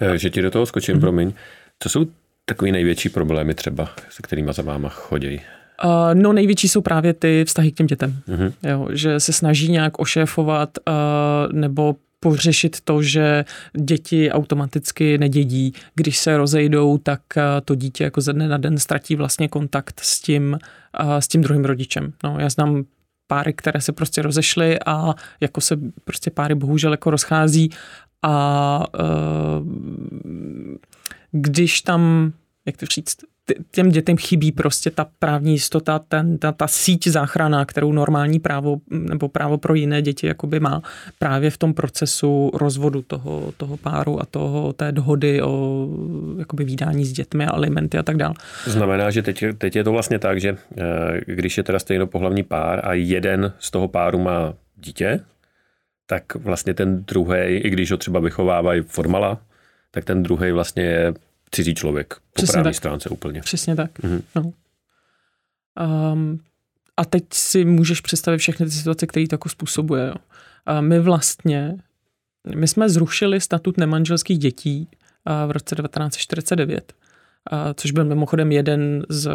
[0.00, 1.00] Eh, že ti do toho skočím, mm-hmm.
[1.00, 1.32] promiň.
[1.78, 2.06] Co jsou
[2.44, 5.40] takový největší problémy třeba, se kterými za váma chodí?
[5.84, 8.16] Uh, no největší jsou právě ty vztahy k těm dětem.
[8.28, 8.52] Uh-huh.
[8.62, 13.44] Jo, že se snaží nějak ošéfovat uh, nebo pořešit to, že
[13.80, 15.72] děti automaticky nedědí.
[15.94, 17.20] Když se rozejdou, tak
[17.64, 20.58] to dítě jako ze dne na den ztratí vlastně kontakt s tím,
[21.04, 22.12] uh, s tím druhým rodičem.
[22.24, 22.84] No, já znám
[23.26, 27.70] páry, které se prostě rozešly a jako se prostě páry bohužel jako rozchází
[28.22, 29.66] a uh,
[31.32, 32.32] když tam,
[32.66, 33.16] jak to říct,
[33.70, 38.76] těm dětem chybí prostě ta právní jistota, ten, ta, ta síť záchrana, kterou normální právo
[38.90, 40.82] nebo právo pro jiné děti jakoby má
[41.18, 45.86] právě v tom procesu rozvodu toho, toho páru a toho, té dohody o
[46.38, 48.34] jakoby výdání s dětmi a alimenty a tak dále.
[48.64, 52.80] Znamená, že teď, teď je to vlastně tak, že eh, když je teda stejnopohlavní pár
[52.84, 55.20] a jeden z toho páru má dítě,
[56.06, 59.38] tak vlastně ten druhý, i když ho třeba vychovávají formala,
[59.90, 61.14] tak ten druhý vlastně je
[61.50, 62.74] cizí člověk po Přesně právní tak.
[62.74, 63.40] stránce úplně.
[63.40, 63.98] Přesně tak.
[63.98, 64.22] Mm-hmm.
[64.34, 64.52] No.
[66.12, 66.40] Um,
[66.96, 70.06] a teď si můžeš představit všechny ty situace, které to jako způsobuje.
[70.06, 70.14] Jo.
[70.66, 71.76] A my vlastně,
[72.54, 74.88] my jsme zrušili statut nemanželských dětí
[75.46, 76.92] v roce 1949,
[77.50, 79.30] a což byl mimochodem jeden z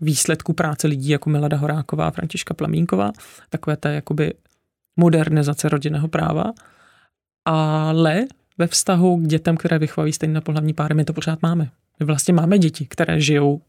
[0.00, 3.12] výsledků práce lidí jako Milada Horáková a Františka Plamínková,
[3.50, 4.34] takové té jakoby
[4.96, 6.44] modernizace rodinného práva.
[7.44, 8.24] Ale
[8.60, 11.70] ve vztahu k dětem, které vychovají stejné pohlavní páry, my to pořád máme.
[12.00, 13.60] My vlastně máme děti, které žijou uh,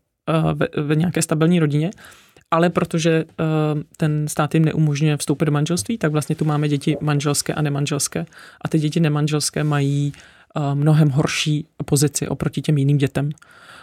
[0.54, 1.92] ve, ve nějaké stabilní rodině,
[2.52, 6.98] ale protože uh, ten stát jim neumožňuje vstoupit do manželství, tak vlastně tu máme děti
[7.02, 8.26] manželské a nemanželské.
[8.62, 10.14] A ty děti nemanželské mají
[10.56, 13.30] uh, mnohem horší pozici oproti těm jiným dětem.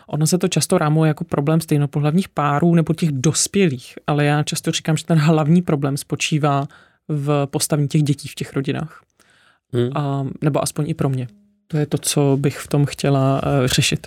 [0.06, 4.70] Ono se to často rámuje jako problém stejnopohlavních párů nebo těch dospělých, ale já často
[4.70, 6.68] říkám, že ten hlavní problém spočívá
[7.08, 9.07] v postavení těch dětí v těch rodinách.
[9.72, 9.90] Hmm.
[9.94, 11.28] A, nebo aspoň i pro mě.
[11.66, 14.06] To je to, co bych v tom chtěla uh, řešit.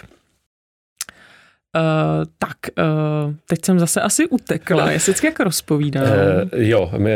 [1.76, 2.58] Uh, tak,
[3.28, 6.04] uh, teď jsem zase asi utekla, já se jako rozpovídám.
[6.04, 6.10] Uh,
[6.54, 7.12] jo, my,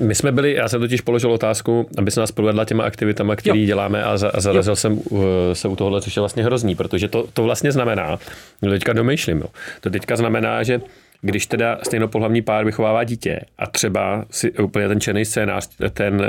[0.00, 3.64] my jsme byli, já jsem totiž položil otázku, aby se nás provedla těma aktivitama, které
[3.64, 4.76] děláme a, za, a zarazil jo.
[4.76, 8.18] jsem uh, se u tohohle, což je vlastně hrozný, protože to, to vlastně znamená,
[8.60, 9.46] teďka domýšlím, jo,
[9.80, 10.80] to teďka znamená, že
[11.20, 16.28] když teda stejnopohlavní pár vychovává dítě a třeba si úplně ten černý scénář, ten uh,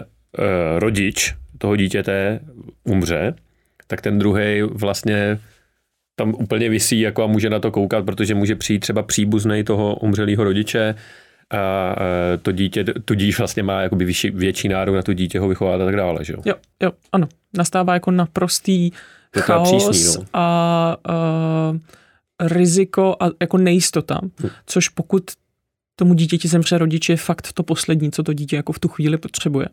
[0.80, 2.40] rodič toho dítěte
[2.84, 3.36] umře,
[3.88, 5.40] tak ten druhý vlastně
[6.16, 9.96] tam úplně visí jako a může na to koukat, protože může přijít třeba příbuzný toho
[9.96, 10.96] umřelého rodiče
[11.52, 11.96] a
[12.42, 15.86] to dítě tudíž vlastně má jakoby vyšší, větší nárok na to dítě ho vychovat a
[15.86, 16.40] tak dále, že jo?
[16.46, 17.28] Jo, jo, ano.
[17.58, 18.92] Nastává jako naprostý
[19.32, 20.28] to chaos přísný, no.
[20.34, 21.78] a, a
[22.40, 24.50] riziko a jako nejistota, hm.
[24.66, 25.24] což pokud
[25.96, 29.18] tomu dítěti zemře rodič je fakt to poslední, co to dítě jako v tu chvíli
[29.18, 29.68] potřebuje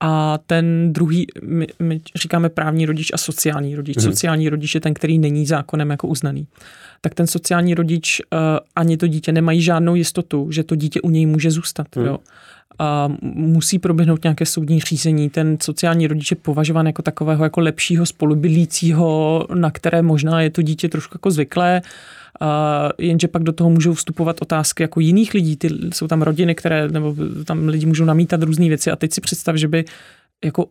[0.00, 3.96] a ten druhý, my, my říkáme právní rodič a sociální rodič.
[3.96, 4.10] Mm-hmm.
[4.10, 6.46] Sociální rodič je ten, který není zákonem jako uznaný.
[7.00, 8.38] Tak ten sociální rodič uh,
[8.76, 11.86] ani to dítě nemají žádnou jistotu, že to dítě u něj může zůstat.
[11.96, 12.04] Mm.
[12.04, 12.18] Jo.
[12.78, 15.30] A musí proběhnout nějaké soudní řízení.
[15.30, 20.62] Ten sociální rodič je považován jako takového jako lepšího spolubydlícího, na které možná je to
[20.62, 21.82] dítě trošku jako zvyklé,
[22.40, 25.56] a jenže pak do toho můžou vstupovat otázky jako jiných lidí.
[25.56, 29.20] Ty, jsou tam rodiny, které, nebo tam lidi můžou namítat různé věci a teď si
[29.20, 29.84] představ, že by
[30.44, 30.66] jako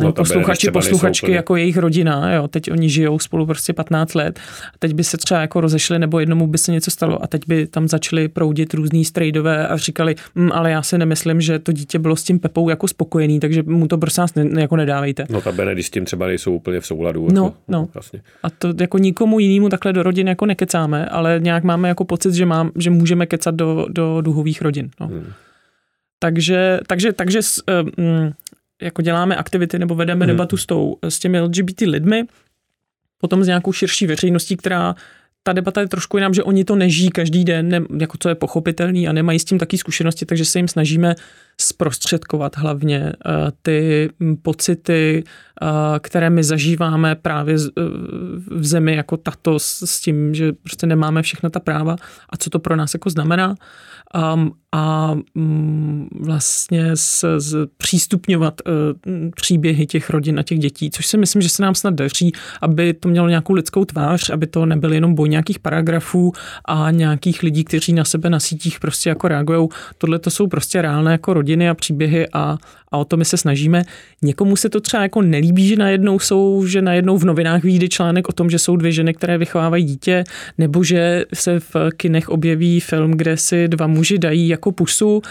[0.00, 4.40] no, posluchači, posluchačky jako jejich rodina, jo, teď oni žijou spolu prostě 15 let,
[4.74, 7.42] a teď by se třeba jako rozešli nebo jednomu by se něco stalo a teď
[7.48, 11.72] by tam začali proudit různý strejdové a říkali, hm, ale já si nemyslím, že to
[11.72, 15.26] dítě bylo s tím Pepou jako spokojený, takže mu to vás ne, jako nedávejte.
[15.30, 17.28] No ta Benedy s tím třeba nejsou úplně v souladu.
[17.32, 17.88] No, jako, no.
[17.94, 18.22] Vlastně.
[18.42, 22.34] A to jako nikomu jinému takhle do rodin jako nekecáme, ale nějak máme jako pocit,
[22.34, 24.90] že, mám, že můžeme kecat do, do duhových rodin.
[25.00, 25.06] No.
[25.06, 25.32] Hmm.
[26.18, 27.40] Takže, takže, takže
[27.98, 28.32] um,
[28.82, 30.34] jako děláme aktivity nebo vedeme hmm.
[30.34, 32.24] debatu s, tou, s těmi LGBT lidmi,
[33.18, 34.94] potom s nějakou širší veřejností, která
[35.46, 38.34] ta debata je trošku jinam, že oni to nežijí každý den, ne, jako co je
[38.34, 41.14] pochopitelný a nemají s tím taky zkušenosti, takže se jim snažíme
[41.60, 43.12] zprostředkovat hlavně
[43.62, 44.10] ty
[44.42, 45.24] pocity,
[46.00, 47.56] které my zažíváme právě
[48.50, 51.96] v zemi jako tato s tím, že prostě nemáme všechna ta práva
[52.30, 53.54] a co to pro nás jako znamená.
[54.34, 58.72] Um, a um, vlastně s, s přístupňovat uh,
[59.36, 62.94] příběhy těch rodin a těch dětí, což si myslím, že se nám snad daří, aby
[62.94, 66.32] to mělo nějakou lidskou tvář, aby to nebyl jenom boj nějakých paragrafů
[66.64, 69.68] a nějakých lidí, kteří na sebe na sítích prostě jako reagují.
[69.98, 72.58] Tohle to jsou prostě reálné jako rodiny a příběhy a,
[72.92, 73.82] a o to my se snažíme.
[74.22, 78.28] Někomu se to třeba jako nelíbí, že najednou jsou, že najednou v novinách vyjde článek
[78.28, 80.24] o tom, že jsou dvě ženy, které vychovávají dítě,
[80.58, 85.22] nebo že se v kinech objeví film, kde si dva muži dají jako pusu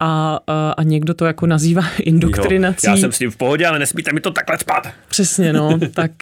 [0.00, 2.86] a, a, a někdo to jako nazývá indoktrinací.
[2.86, 4.88] Jo, já jsem s tím v pohodě, ale nesmíte mi to takhle spát.
[5.08, 5.78] Přesně, no.
[5.94, 6.12] tak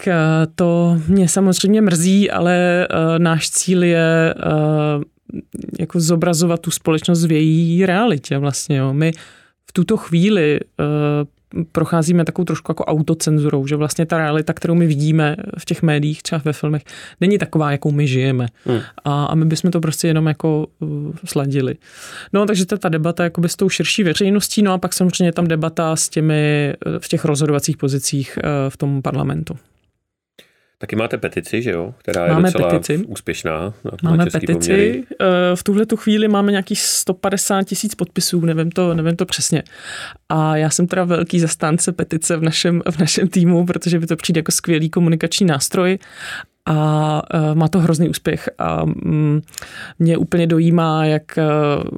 [0.55, 4.35] to mě samozřejmě mrzí, ale náš cíl je
[5.79, 8.77] jako zobrazovat tu společnost v její realitě vlastně.
[8.77, 8.93] Jo.
[8.93, 9.11] My
[9.69, 10.59] v tuto chvíli
[11.71, 16.23] procházíme takovou trošku jako autocenzurou, že vlastně ta realita, kterou my vidíme v těch médiích,
[16.23, 16.83] třeba ve filmech,
[17.21, 18.47] není taková, jakou my žijeme.
[18.65, 18.79] Hmm.
[19.03, 21.75] A, a my bychom to prostě jenom jako uh, sladili.
[22.33, 25.31] No, takže to je ta debata jakoby s tou širší veřejností, no a pak samozřejmě
[25.31, 29.57] tam debata s těmi v těch rozhodovacích pozicích uh, v tom parlamentu.
[30.81, 31.93] Taky máte petici, že jo?
[31.97, 32.97] Která je máme docela petici.
[32.97, 33.73] úspěšná.
[33.83, 34.53] Na máme petici.
[34.53, 35.03] Poměry.
[35.21, 39.63] Eh, v tuhle tu chvíli máme nějakých 150 tisíc podpisů, nevím to, nevím to přesně.
[40.29, 44.15] A já jsem teda velký zastánce petice v našem, v našem týmu, protože by to
[44.15, 45.97] přijde jako skvělý komunikační nástroj
[46.65, 49.41] a uh, má to hrozný úspěch a um,
[49.99, 51.23] mě úplně dojímá, jak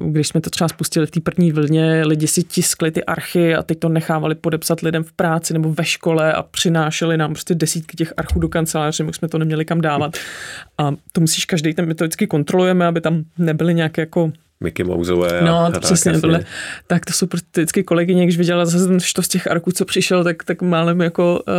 [0.00, 3.54] uh, když jsme to třeba spustili v té první vlně, lidi si tiskli ty archy
[3.54, 7.54] a teď to nechávali podepsat lidem v práci nebo ve škole a přinášeli nám prostě
[7.54, 10.16] desítky těch archů do kanceláře, my jsme to neměli kam dávat
[10.78, 14.86] a to musíš každý, ten my to vždycky kontrolujeme, aby tam nebyly nějaké jako Mickey
[14.86, 15.40] Mouseové.
[15.44, 16.44] No, a to přesně tohle.
[16.86, 20.24] Tak to jsou prostě vždycky kolegyně, když viděla zase ten štos těch arků, co přišel,
[20.24, 21.54] tak, tak málem jako, uh,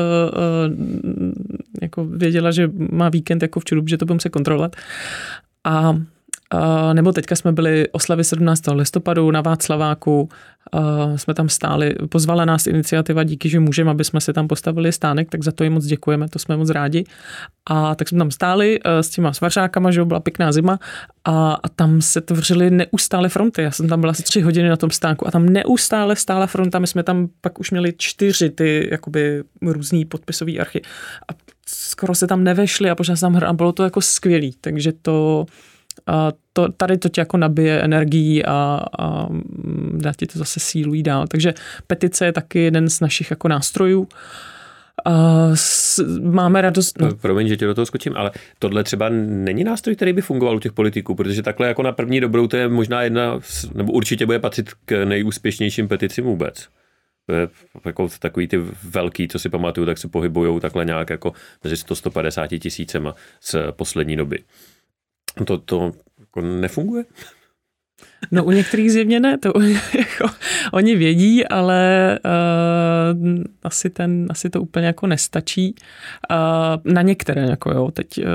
[0.69, 0.75] uh,
[1.83, 4.75] jako věděla, že má víkend jako v Čurup, že to budeme se kontrolovat.
[5.63, 5.97] A
[6.93, 8.61] Nebo teďka jsme byli oslavy 17.
[8.73, 10.29] listopadu na Václaváku,
[11.15, 15.29] jsme tam stáli, pozvala nás iniciativa díky, že můžeme, aby jsme se tam postavili stánek,
[15.29, 17.03] tak za to jim moc děkujeme, to jsme moc rádi.
[17.69, 20.79] A tak jsme tam stáli uh, s těma svarřákama, že byla pěkná zima
[21.25, 23.61] a, a tam se tvořily neustále fronty.
[23.61, 26.79] Já jsem tam byla asi tři hodiny na tom stánku a tam neustále stála fronta.
[26.79, 30.81] My jsme tam pak už měli čtyři ty jakoby různý podpisové archy
[31.29, 31.33] a
[31.67, 34.55] skoro se tam nevešli a pořád tam a bylo to jako skvělý.
[34.61, 35.45] Takže to
[36.07, 39.27] a to, tady to tě jako nabije energií a, a
[39.93, 41.27] dá ti to zase sílu jít dál.
[41.27, 41.53] Takže
[41.87, 44.07] petice je taky jeden z našich jako nástrojů.
[45.05, 45.11] A
[45.53, 46.99] s, máme radost.
[46.99, 47.15] No.
[47.15, 50.59] Promiň, že tě do toho skočím, ale tohle třeba není nástroj, který by fungoval u
[50.59, 53.39] těch politiků, protože takhle jako na první dobrou to je možná jedna,
[53.73, 56.67] nebo určitě bude patřit k nejúspěšnějším peticím vůbec
[57.85, 62.59] jako takový ty velký, co si pamatuju, tak se pohybují takhle nějak jako mezi 100-150
[62.59, 64.39] tisícema z poslední doby.
[65.45, 67.03] To, to jako nefunguje?
[68.31, 69.53] No u některých zjevně ne, to
[69.97, 70.33] jako,
[70.71, 72.19] oni vědí, ale
[73.15, 75.75] uh, asi, ten, asi to úplně jako nestačí.
[76.31, 78.25] Uh, na některé, jako jo, teď uh,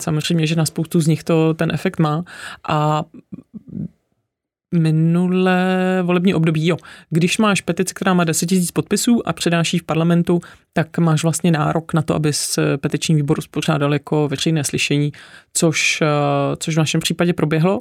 [0.00, 2.24] samozřejmě, že na spoustu z nich to ten efekt má
[2.68, 3.04] a
[4.74, 6.76] minulé volební období, jo.
[7.10, 10.40] Když máš petici, která má 10 000 podpisů a předáš ji v parlamentu,
[10.72, 15.12] tak máš vlastně nárok na to, aby s petiční výboru spořádal jako veřejné slyšení,
[15.52, 16.06] což, eh,
[16.56, 17.78] což v našem případě proběhlo.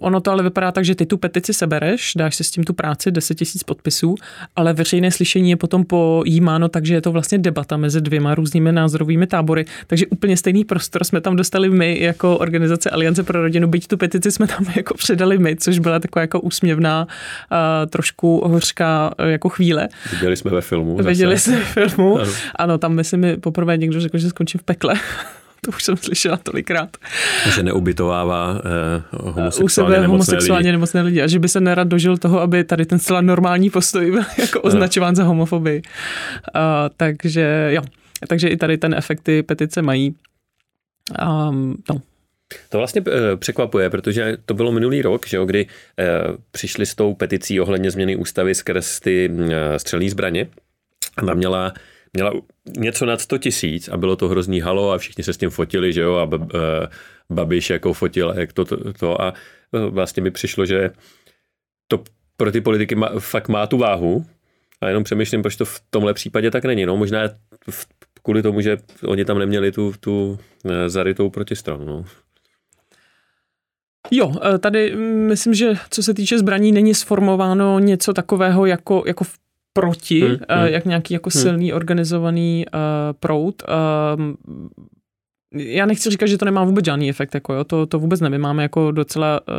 [0.00, 2.72] Ono to ale vypadá tak, že ty tu petici sebereš, dáš si s tím tu
[2.72, 4.14] práci 10 tisíc podpisů,
[4.56, 8.72] ale veřejné slyšení je potom pojímáno tak, že je to vlastně debata mezi dvěma různými
[8.72, 9.64] názorovými tábory.
[9.86, 13.96] Takže úplně stejný prostor jsme tam dostali my jako organizace Aliance pro rodinu, byť tu
[13.96, 17.06] petici jsme tam jako předali my, což byla taková jako úsměvná,
[17.90, 19.88] trošku hořká jako chvíle.
[20.12, 20.96] Viděli jsme ve filmu.
[20.96, 22.18] Viděli jsme ve filmu.
[22.20, 22.32] Ano.
[22.56, 24.94] ano, tam myslím mi poprvé někdo řekl, že skončím v pekle.
[25.64, 26.96] to už jsem slyšela tolikrát.
[27.54, 28.58] Že neubytovává uh,
[29.34, 30.72] homosexuálně, U sebe nemocné homosexuálně lidi.
[30.72, 34.10] nemocné lidi a že by se nerad dožil toho, aby tady ten zcela normální postoj
[34.10, 35.82] byl jako označován za homofobii.
[35.82, 36.62] Uh,
[36.96, 37.82] takže jo,
[38.28, 40.14] takže i tady ten efekt ty petice mají.
[41.48, 42.02] Um, no.
[42.68, 43.02] To vlastně
[43.36, 45.66] překvapuje, protože to bylo minulý rok, že jo, kdy
[46.50, 49.30] přišli s tou peticí ohledně změny ústavy skrz ty
[49.76, 50.46] střelní zbraně.
[51.16, 51.72] A tam měla
[52.12, 52.32] měla
[52.78, 55.92] něco nad 100 tisíc a bylo to hrozný halo a všichni se s tím fotili,
[55.92, 56.88] že jo, a eh,
[57.30, 59.34] Babiš jako fotil, jak to, to, to a
[59.74, 60.90] eh, vlastně mi přišlo, že
[61.88, 62.02] to
[62.36, 64.26] pro ty politiky má, fakt má tu váhu
[64.80, 66.86] a jenom přemýšlím, proč to v tomhle případě tak není.
[66.86, 67.28] No možná
[67.70, 67.86] v,
[68.22, 71.84] kvůli tomu, že oni tam neměli tu, tu eh, zarytou protistranu.
[71.84, 72.04] No.
[74.10, 79.24] Jo, tady mm, myslím, že co se týče zbraní, není sformováno něco takového jako, jako
[79.24, 79.38] v
[79.72, 80.66] proti, hmm, hmm.
[80.66, 81.42] jak nějaký jako hmm.
[81.42, 82.80] silný organizovaný uh,
[83.20, 83.62] prout.
[83.68, 84.34] Uh,
[85.54, 88.40] já nechci říkat, že to nemá vůbec žádný efekt, jako jo, to, to vůbec nevím.
[88.40, 89.54] Máme jako docela uh,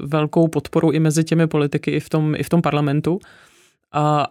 [0.00, 3.18] velkou podporu i mezi těmi politiky, i v tom, i v tom parlamentu.
[3.92, 4.26] A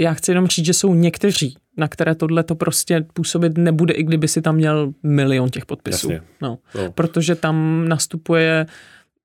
[0.00, 4.02] já chci jenom říct, že jsou někteří, na které tohle to prostě působit nebude, i
[4.02, 6.10] kdyby si tam měl milion těch podpisů.
[6.10, 6.28] Jasně.
[6.42, 6.58] No.
[6.74, 6.92] no.
[6.92, 8.66] Protože tam nastupuje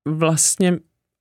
[0.05, 0.79] vlastně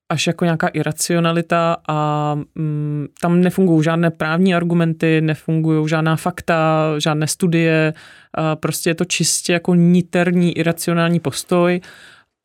[0.08, 7.26] až jako nějaká iracionalita a mm, tam nefungují žádné právní argumenty, nefungují žádná fakta, žádné
[7.26, 7.94] studie,
[8.34, 11.80] a prostě je to čistě jako niterní iracionální postoj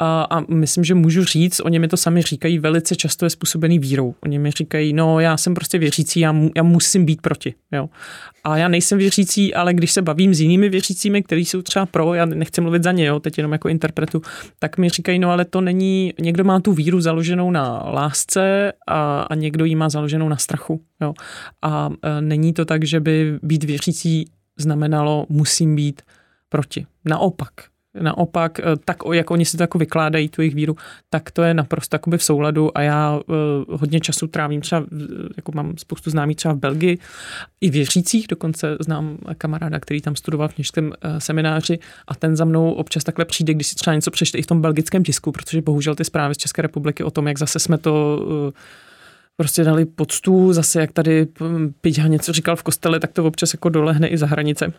[0.04, 3.80] a, a myslím, že můžu říct, oni mi to sami říkají, velice často je způsobený
[3.80, 4.16] vírou.
[4.24, 7.54] Oni mi říkají, no já jsem prostě věřící, já, mu, já musím být proti.
[7.72, 7.90] Jo.
[8.44, 12.14] A já nejsem věřící, ale když se bavím s jinými věřícími, kteří jsou třeba pro,
[12.14, 14.22] já nechci mluvit za ně, jo, teď jenom jako interpretu,
[14.60, 19.22] tak mi říkají, no ale to není, někdo má tu víru založenou na lásce a,
[19.22, 20.82] a někdo ji má založenou na strachu.
[21.02, 21.14] Jo.
[21.62, 24.26] A e, není to tak, že by být věřící
[24.58, 26.02] znamenalo, musím být
[26.50, 26.86] proti.
[27.06, 30.76] Naopak, Naopak, eh, tak jak oni si to jako vykládají, tu jejich víru,
[31.10, 34.86] tak to je naprosto jakoby v souladu a já uh, hodně času trávím třeba,
[35.38, 36.98] jako mám spoustu známých třeba v Belgii,
[37.62, 42.46] i věřících, dokonce znám kamaráda, který tam studoval v kněžském uh, semináři a ten za
[42.46, 45.62] mnou občas takhle přijde, když si třeba něco přečte i v tom belgickém tisku, protože
[45.62, 48.52] bohužel ty zprávy z České republiky o tom, jak zase jsme to uh,
[49.38, 53.26] prostě dali pod stůl, zase jak tady hm, Piťha něco říkal v kostele, tak to
[53.26, 54.74] občas jako dolehne i za hranice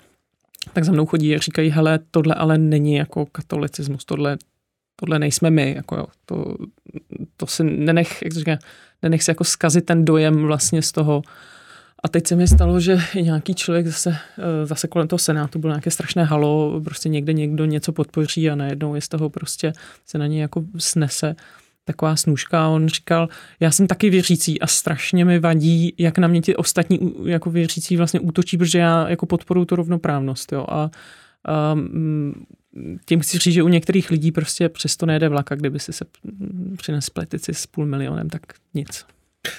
[0.73, 4.37] tak za mnou chodí a říkají, hele, tohle ale není jako katolicismus, tohle,
[4.97, 6.57] tohle nejsme my, jako jo, to,
[7.37, 8.59] to si nenech, jak to říká,
[9.03, 11.23] nenech si jako zkazit ten dojem vlastně z toho,
[12.05, 15.71] a teď se mi stalo, že nějaký člověk zase, eh, zase kolem toho senátu byl
[15.71, 19.73] nějaké strašné halo, prostě někde někdo něco podpoří a najednou je z toho prostě
[20.07, 21.37] se na něj jako snese
[21.85, 23.28] taková snůžka a on říkal,
[23.61, 27.97] já jsem taky věřící a strašně mi vadí, jak na mě ti ostatní jako věřící
[27.97, 30.91] vlastně útočí, protože já jako podporuji tu rovnoprávnost, jo, a,
[31.45, 32.45] a mm,
[33.07, 36.05] tím chci říct, že u některých lidí prostě přesto nejde vlak a kdyby si se
[36.76, 38.43] přines pletici s půl milionem, tak
[38.74, 39.05] nic.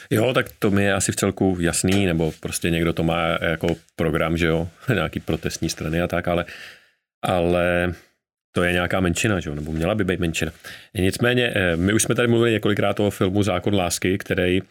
[0.10, 3.68] Jo, tak to mi je asi v celku jasný, nebo prostě někdo to má jako
[3.96, 6.46] program, že jo, nějaký protestní strany a tak, ale,
[7.22, 7.94] ale
[8.56, 9.56] to je nějaká menšina, že?
[9.56, 10.52] nebo měla by být menšina.
[10.94, 14.62] Nicméně, eh, my už jsme tady mluvili několikrát o filmu Zákon lásky, který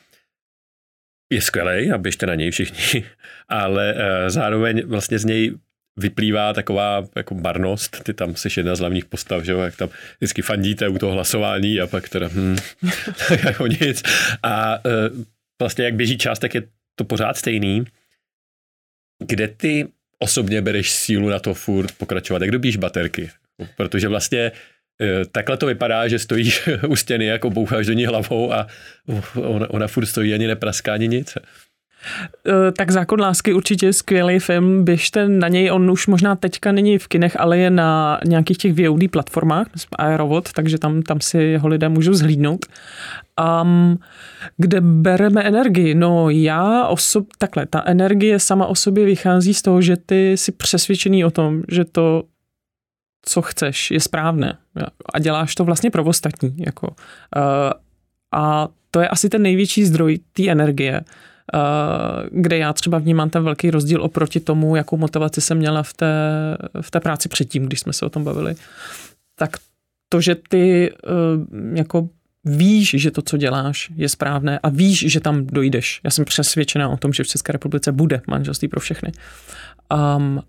[1.33, 3.05] je skvělý a běžte na něj všichni,
[3.49, 5.55] ale eh, zároveň vlastně z něj
[5.97, 10.43] vyplývá taková jako barnost, ty tam jsi jedna z hlavních postav, že jak tam vždycky
[10.43, 12.57] fandíte u toho hlasování a pak teda hm,
[13.29, 14.03] tak jako nic.
[14.43, 15.25] A eh,
[15.61, 16.63] vlastně jak běží čas, tak je
[16.95, 17.85] to pořád stejný.
[19.27, 22.43] Kde ty osobně bereš sílu na to furt pokračovat?
[22.43, 23.31] Jak dobíš baterky?
[23.77, 24.53] Protože vlastně e,
[25.33, 28.67] takhle to vypadá, že stojíš u stěny, jako boucháš do ní hlavou a
[29.37, 31.37] ona, ona furt stojí, ani nepraská, ani nic.
[32.49, 36.73] E, tak Zákon lásky určitě je skvělý film, běžte na něj, on už možná teďka
[36.73, 39.67] není v kinech, ale je na nějakých těch VOD platformách,
[39.99, 42.67] Aerovod, takže tam, tam si jeho lidé můžou zhlídnout.
[43.63, 43.99] Um,
[44.57, 45.95] kde bereme energii?
[45.95, 50.53] No já osob, takhle, ta energie sama o sobě vychází z toho, že ty jsi
[50.53, 52.23] přesvědčený o tom, že to
[53.23, 54.59] co chceš, je správné.
[55.15, 56.55] A děláš to vlastně pro ostatní.
[56.59, 56.89] Jako.
[56.89, 56.95] Uh,
[58.33, 61.01] a to je asi ten největší zdroj té energie,
[61.55, 61.61] uh,
[62.31, 66.15] kde já třeba vnímám ten velký rozdíl oproti tomu, jakou motivaci jsem měla v té,
[66.81, 68.55] v té práci předtím, když jsme se o tom bavili.
[69.35, 69.51] Tak
[70.09, 72.09] to, že ty uh, jako
[72.45, 76.01] víš, že to, co děláš, je správné a víš, že tam dojdeš.
[76.05, 79.13] Já jsem přesvědčená o tom, že v České republice bude manželství pro všechny.
[80.17, 80.43] Um,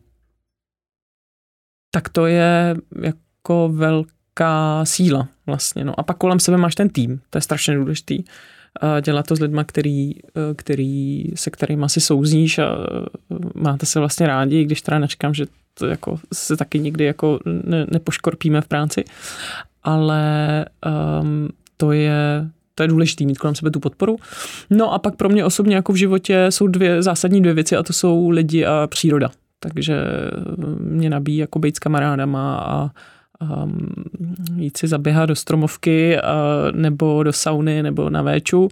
[1.96, 5.86] tak to je jako velká síla vlastně.
[5.86, 6.00] No.
[6.00, 8.24] A pak kolem sebe máš ten tým, to je strašně důležitý.
[9.02, 10.12] Dělat to s lidmi, který,
[10.56, 12.68] který, se kterými si souzníš a
[13.56, 17.86] máte se vlastně rádi, když teda nečekám, že to jako se taky nikdy jako ne,
[17.92, 19.04] nepoškorpíme v práci,
[19.84, 20.66] ale
[21.22, 24.18] um, to je, to je důležité mít kolem sebe tu podporu.
[24.70, 27.84] No a pak pro mě osobně jako v životě jsou dvě zásadní dvě věci a
[27.84, 29.32] to jsou lidi a příroda
[29.64, 30.04] takže
[30.80, 32.90] mě nabíjí jako být s kamarádama a,
[33.40, 33.68] a
[34.56, 36.34] jít si zaběhat do stromovky a,
[36.72, 38.70] nebo do sauny nebo na véču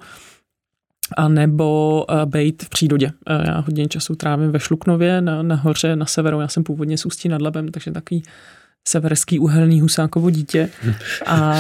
[1.18, 3.12] a nebo být v přírodě.
[3.46, 6.42] Já hodně času trávím ve Šluknově na, na hoře na severu.
[6.42, 8.24] Já jsem původně z Ústí nad Labem, takže takový
[8.88, 10.70] severský uhelný husákovo dítě.
[11.26, 11.56] A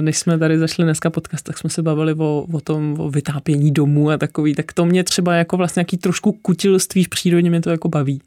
[0.00, 3.70] než jsme tady zašli dneska podcast, tak jsme se bavili o, o tom, o vytápění
[3.70, 4.54] domů a takový.
[4.54, 8.20] Tak to mě třeba jako vlastně nějaký trošku kutilství v přírodě mě to jako baví.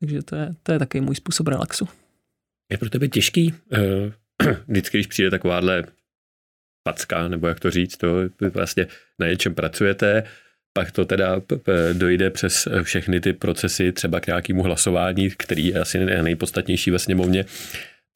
[0.00, 1.88] Takže to je, to je taky můj způsob relaxu.
[2.72, 5.84] Je pro tebe těžký, uh, vždycky, když přijde takováhle
[6.82, 8.08] packa, nebo jak to říct, to
[8.52, 8.86] vlastně
[9.18, 10.22] na něčem pracujete,
[10.72, 11.40] pak to teda
[11.92, 17.44] dojde přes všechny ty procesy, třeba k nějakému hlasování, který je asi nejpodstatnější ve sněmovně,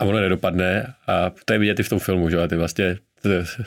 [0.01, 2.99] a ono nedopadne a to je vidět i v tom filmu, že a ty vlastně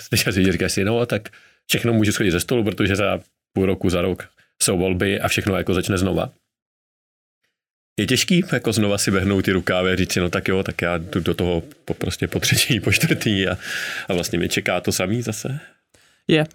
[0.10, 1.30] teď asi říkáš si, no tak
[1.68, 3.20] všechno může schodit ze stolu, protože za
[3.54, 4.30] půl roku, za rok
[4.62, 6.32] jsou volby a všechno jako začne znova.
[8.00, 10.82] Je těžký jako znova si vehnout ty rukávy a říct si, no tak jo, tak
[10.82, 13.58] já jdu do toho po, prostě po třetí, po čtvrtý a,
[14.08, 15.60] a vlastně mě čeká to samý zase?
[16.28, 16.46] Je.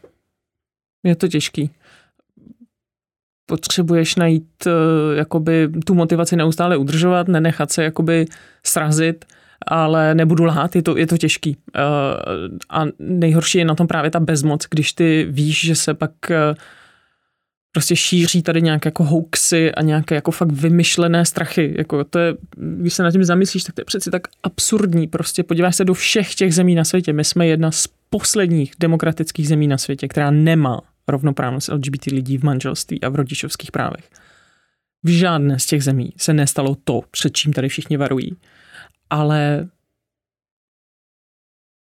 [1.05, 1.71] Je to těžký.
[3.47, 4.73] Potřebuješ najít uh,
[5.17, 8.27] jakoby tu motivaci neustále udržovat, nenechat se jakoby
[8.67, 9.25] srazit,
[9.67, 11.57] ale nebudu lhát, je to, je to těžký.
[11.57, 11.83] Uh,
[12.71, 16.37] a nejhorší je na tom právě ta bezmoc, když ty víš, že se pak uh,
[17.73, 21.75] prostě šíří tady nějaké jako hoaxy a nějaké jako fakt vymyšlené strachy.
[21.79, 25.07] Jako to je, když se nad tím zamyslíš, tak to je přeci tak absurdní.
[25.07, 27.13] Prostě podíváš se do všech těch zemí na světě.
[27.13, 32.45] My jsme jedna z posledních demokratických zemí na světě, která nemá rovnoprávnost LGBT lidí v
[32.45, 34.11] manželství a v rodičovských právech.
[35.03, 38.37] V žádné z těch zemí se nestalo to, před čím tady všichni varují.
[39.11, 39.69] Ale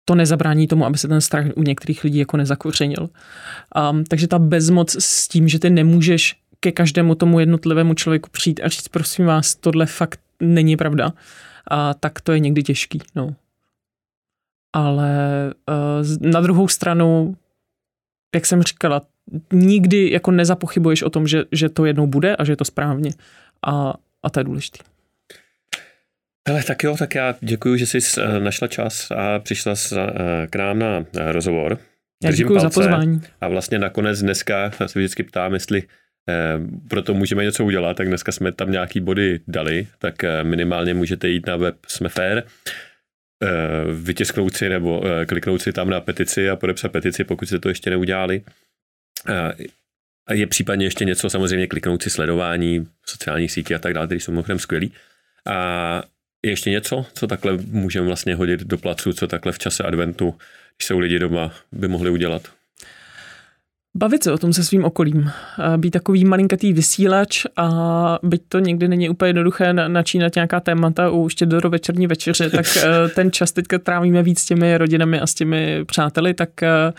[0.08, 3.08] to nezabrání tomu, aby se ten strach u některých lidí jako nezakořenil.
[3.90, 8.60] Um, takže ta bezmoc s tím, že ty nemůžeš ke každému tomu jednotlivému člověku přijít
[8.64, 11.12] a říct, prosím vás, tohle fakt není pravda,
[11.70, 13.00] a tak to je někdy těžký.
[13.14, 13.34] No.
[14.72, 15.14] Ale
[15.68, 17.36] uh, na druhou stranu,
[18.34, 19.02] jak jsem říkala,
[19.52, 23.10] nikdy jako nezapochybuješ o tom, že, že to jednou bude a že je to správně.
[23.66, 24.78] A, a to je důležité.
[26.46, 30.56] Ale tak jo, tak já děkuji, že jsi eh, našla čas a přišla eh, k
[30.56, 31.78] nám na eh, rozhovor.
[32.24, 33.20] Já děkuji za pozvání.
[33.40, 35.82] A vlastně nakonec dneska se vždycky ptám, jestli
[36.88, 41.46] proto můžeme něco udělat, tak dneska jsme tam nějaký body dali, tak minimálně můžete jít
[41.46, 42.42] na web Smefair,
[44.02, 47.90] vytisknout si nebo kliknout si tam na petici a podepsat petici, pokud jste to ještě
[47.90, 48.42] neudělali.
[50.26, 54.20] A je případně ještě něco, samozřejmě kliknout si sledování sociálních sítí a tak dále, které
[54.20, 54.92] jsou mimochodem skvělý.
[55.46, 56.02] A
[56.50, 60.34] ještě něco, co takhle můžeme vlastně hodit do placu, co takhle v čase adventu,
[60.76, 62.55] když jsou lidi doma, by mohli udělat?
[63.96, 65.30] Bavit se o tom se svým okolím.
[65.76, 71.28] Být takový malinkatý vysílač a byť to někdy není úplně jednoduché načínat nějaká témata u
[71.44, 75.34] do večerní večeře, tak eh, ten čas teďka trávíme víc s těmi rodinami a s
[75.34, 76.92] těmi přáteli, tak eh,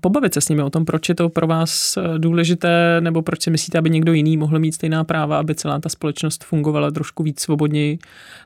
[0.00, 3.42] pobavit se s nimi o tom, proč je to pro vás eh, důležité, nebo proč
[3.42, 7.22] si myslíte, aby někdo jiný mohl mít stejná práva, aby celá ta společnost fungovala trošku
[7.22, 7.98] víc svobodněji.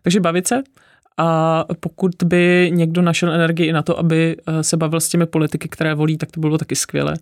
[0.03, 0.63] Takže bavit se
[1.19, 5.27] a pokud by někdo našel energii i na to, aby eh, se bavil s těmi
[5.27, 7.15] politiky, které volí, tak to bylo taky skvělé.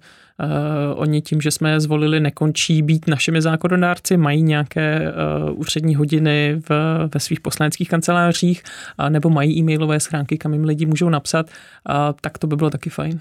[0.43, 0.47] Uh,
[0.95, 5.13] oni tím, že jsme je zvolili, nekončí být našimi zákonodárci, mají nějaké
[5.51, 6.71] uh, úřední hodiny v,
[7.15, 8.63] ve svých poslaneckých kancelářích
[9.01, 12.71] uh, nebo mají e-mailové schránky, kam jim lidi můžou napsat, uh, tak to by bylo
[12.71, 13.21] taky fajn.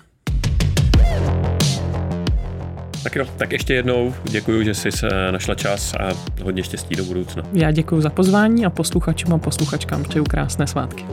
[3.04, 4.90] Tak jo, tak ještě jednou děkuji, že jsi
[5.32, 6.10] našla čas a
[6.44, 7.44] hodně štěstí do budoucna.
[7.54, 11.06] Já děkuji za pozvání a posluchačům a posluchačkám přeju krásné svátky.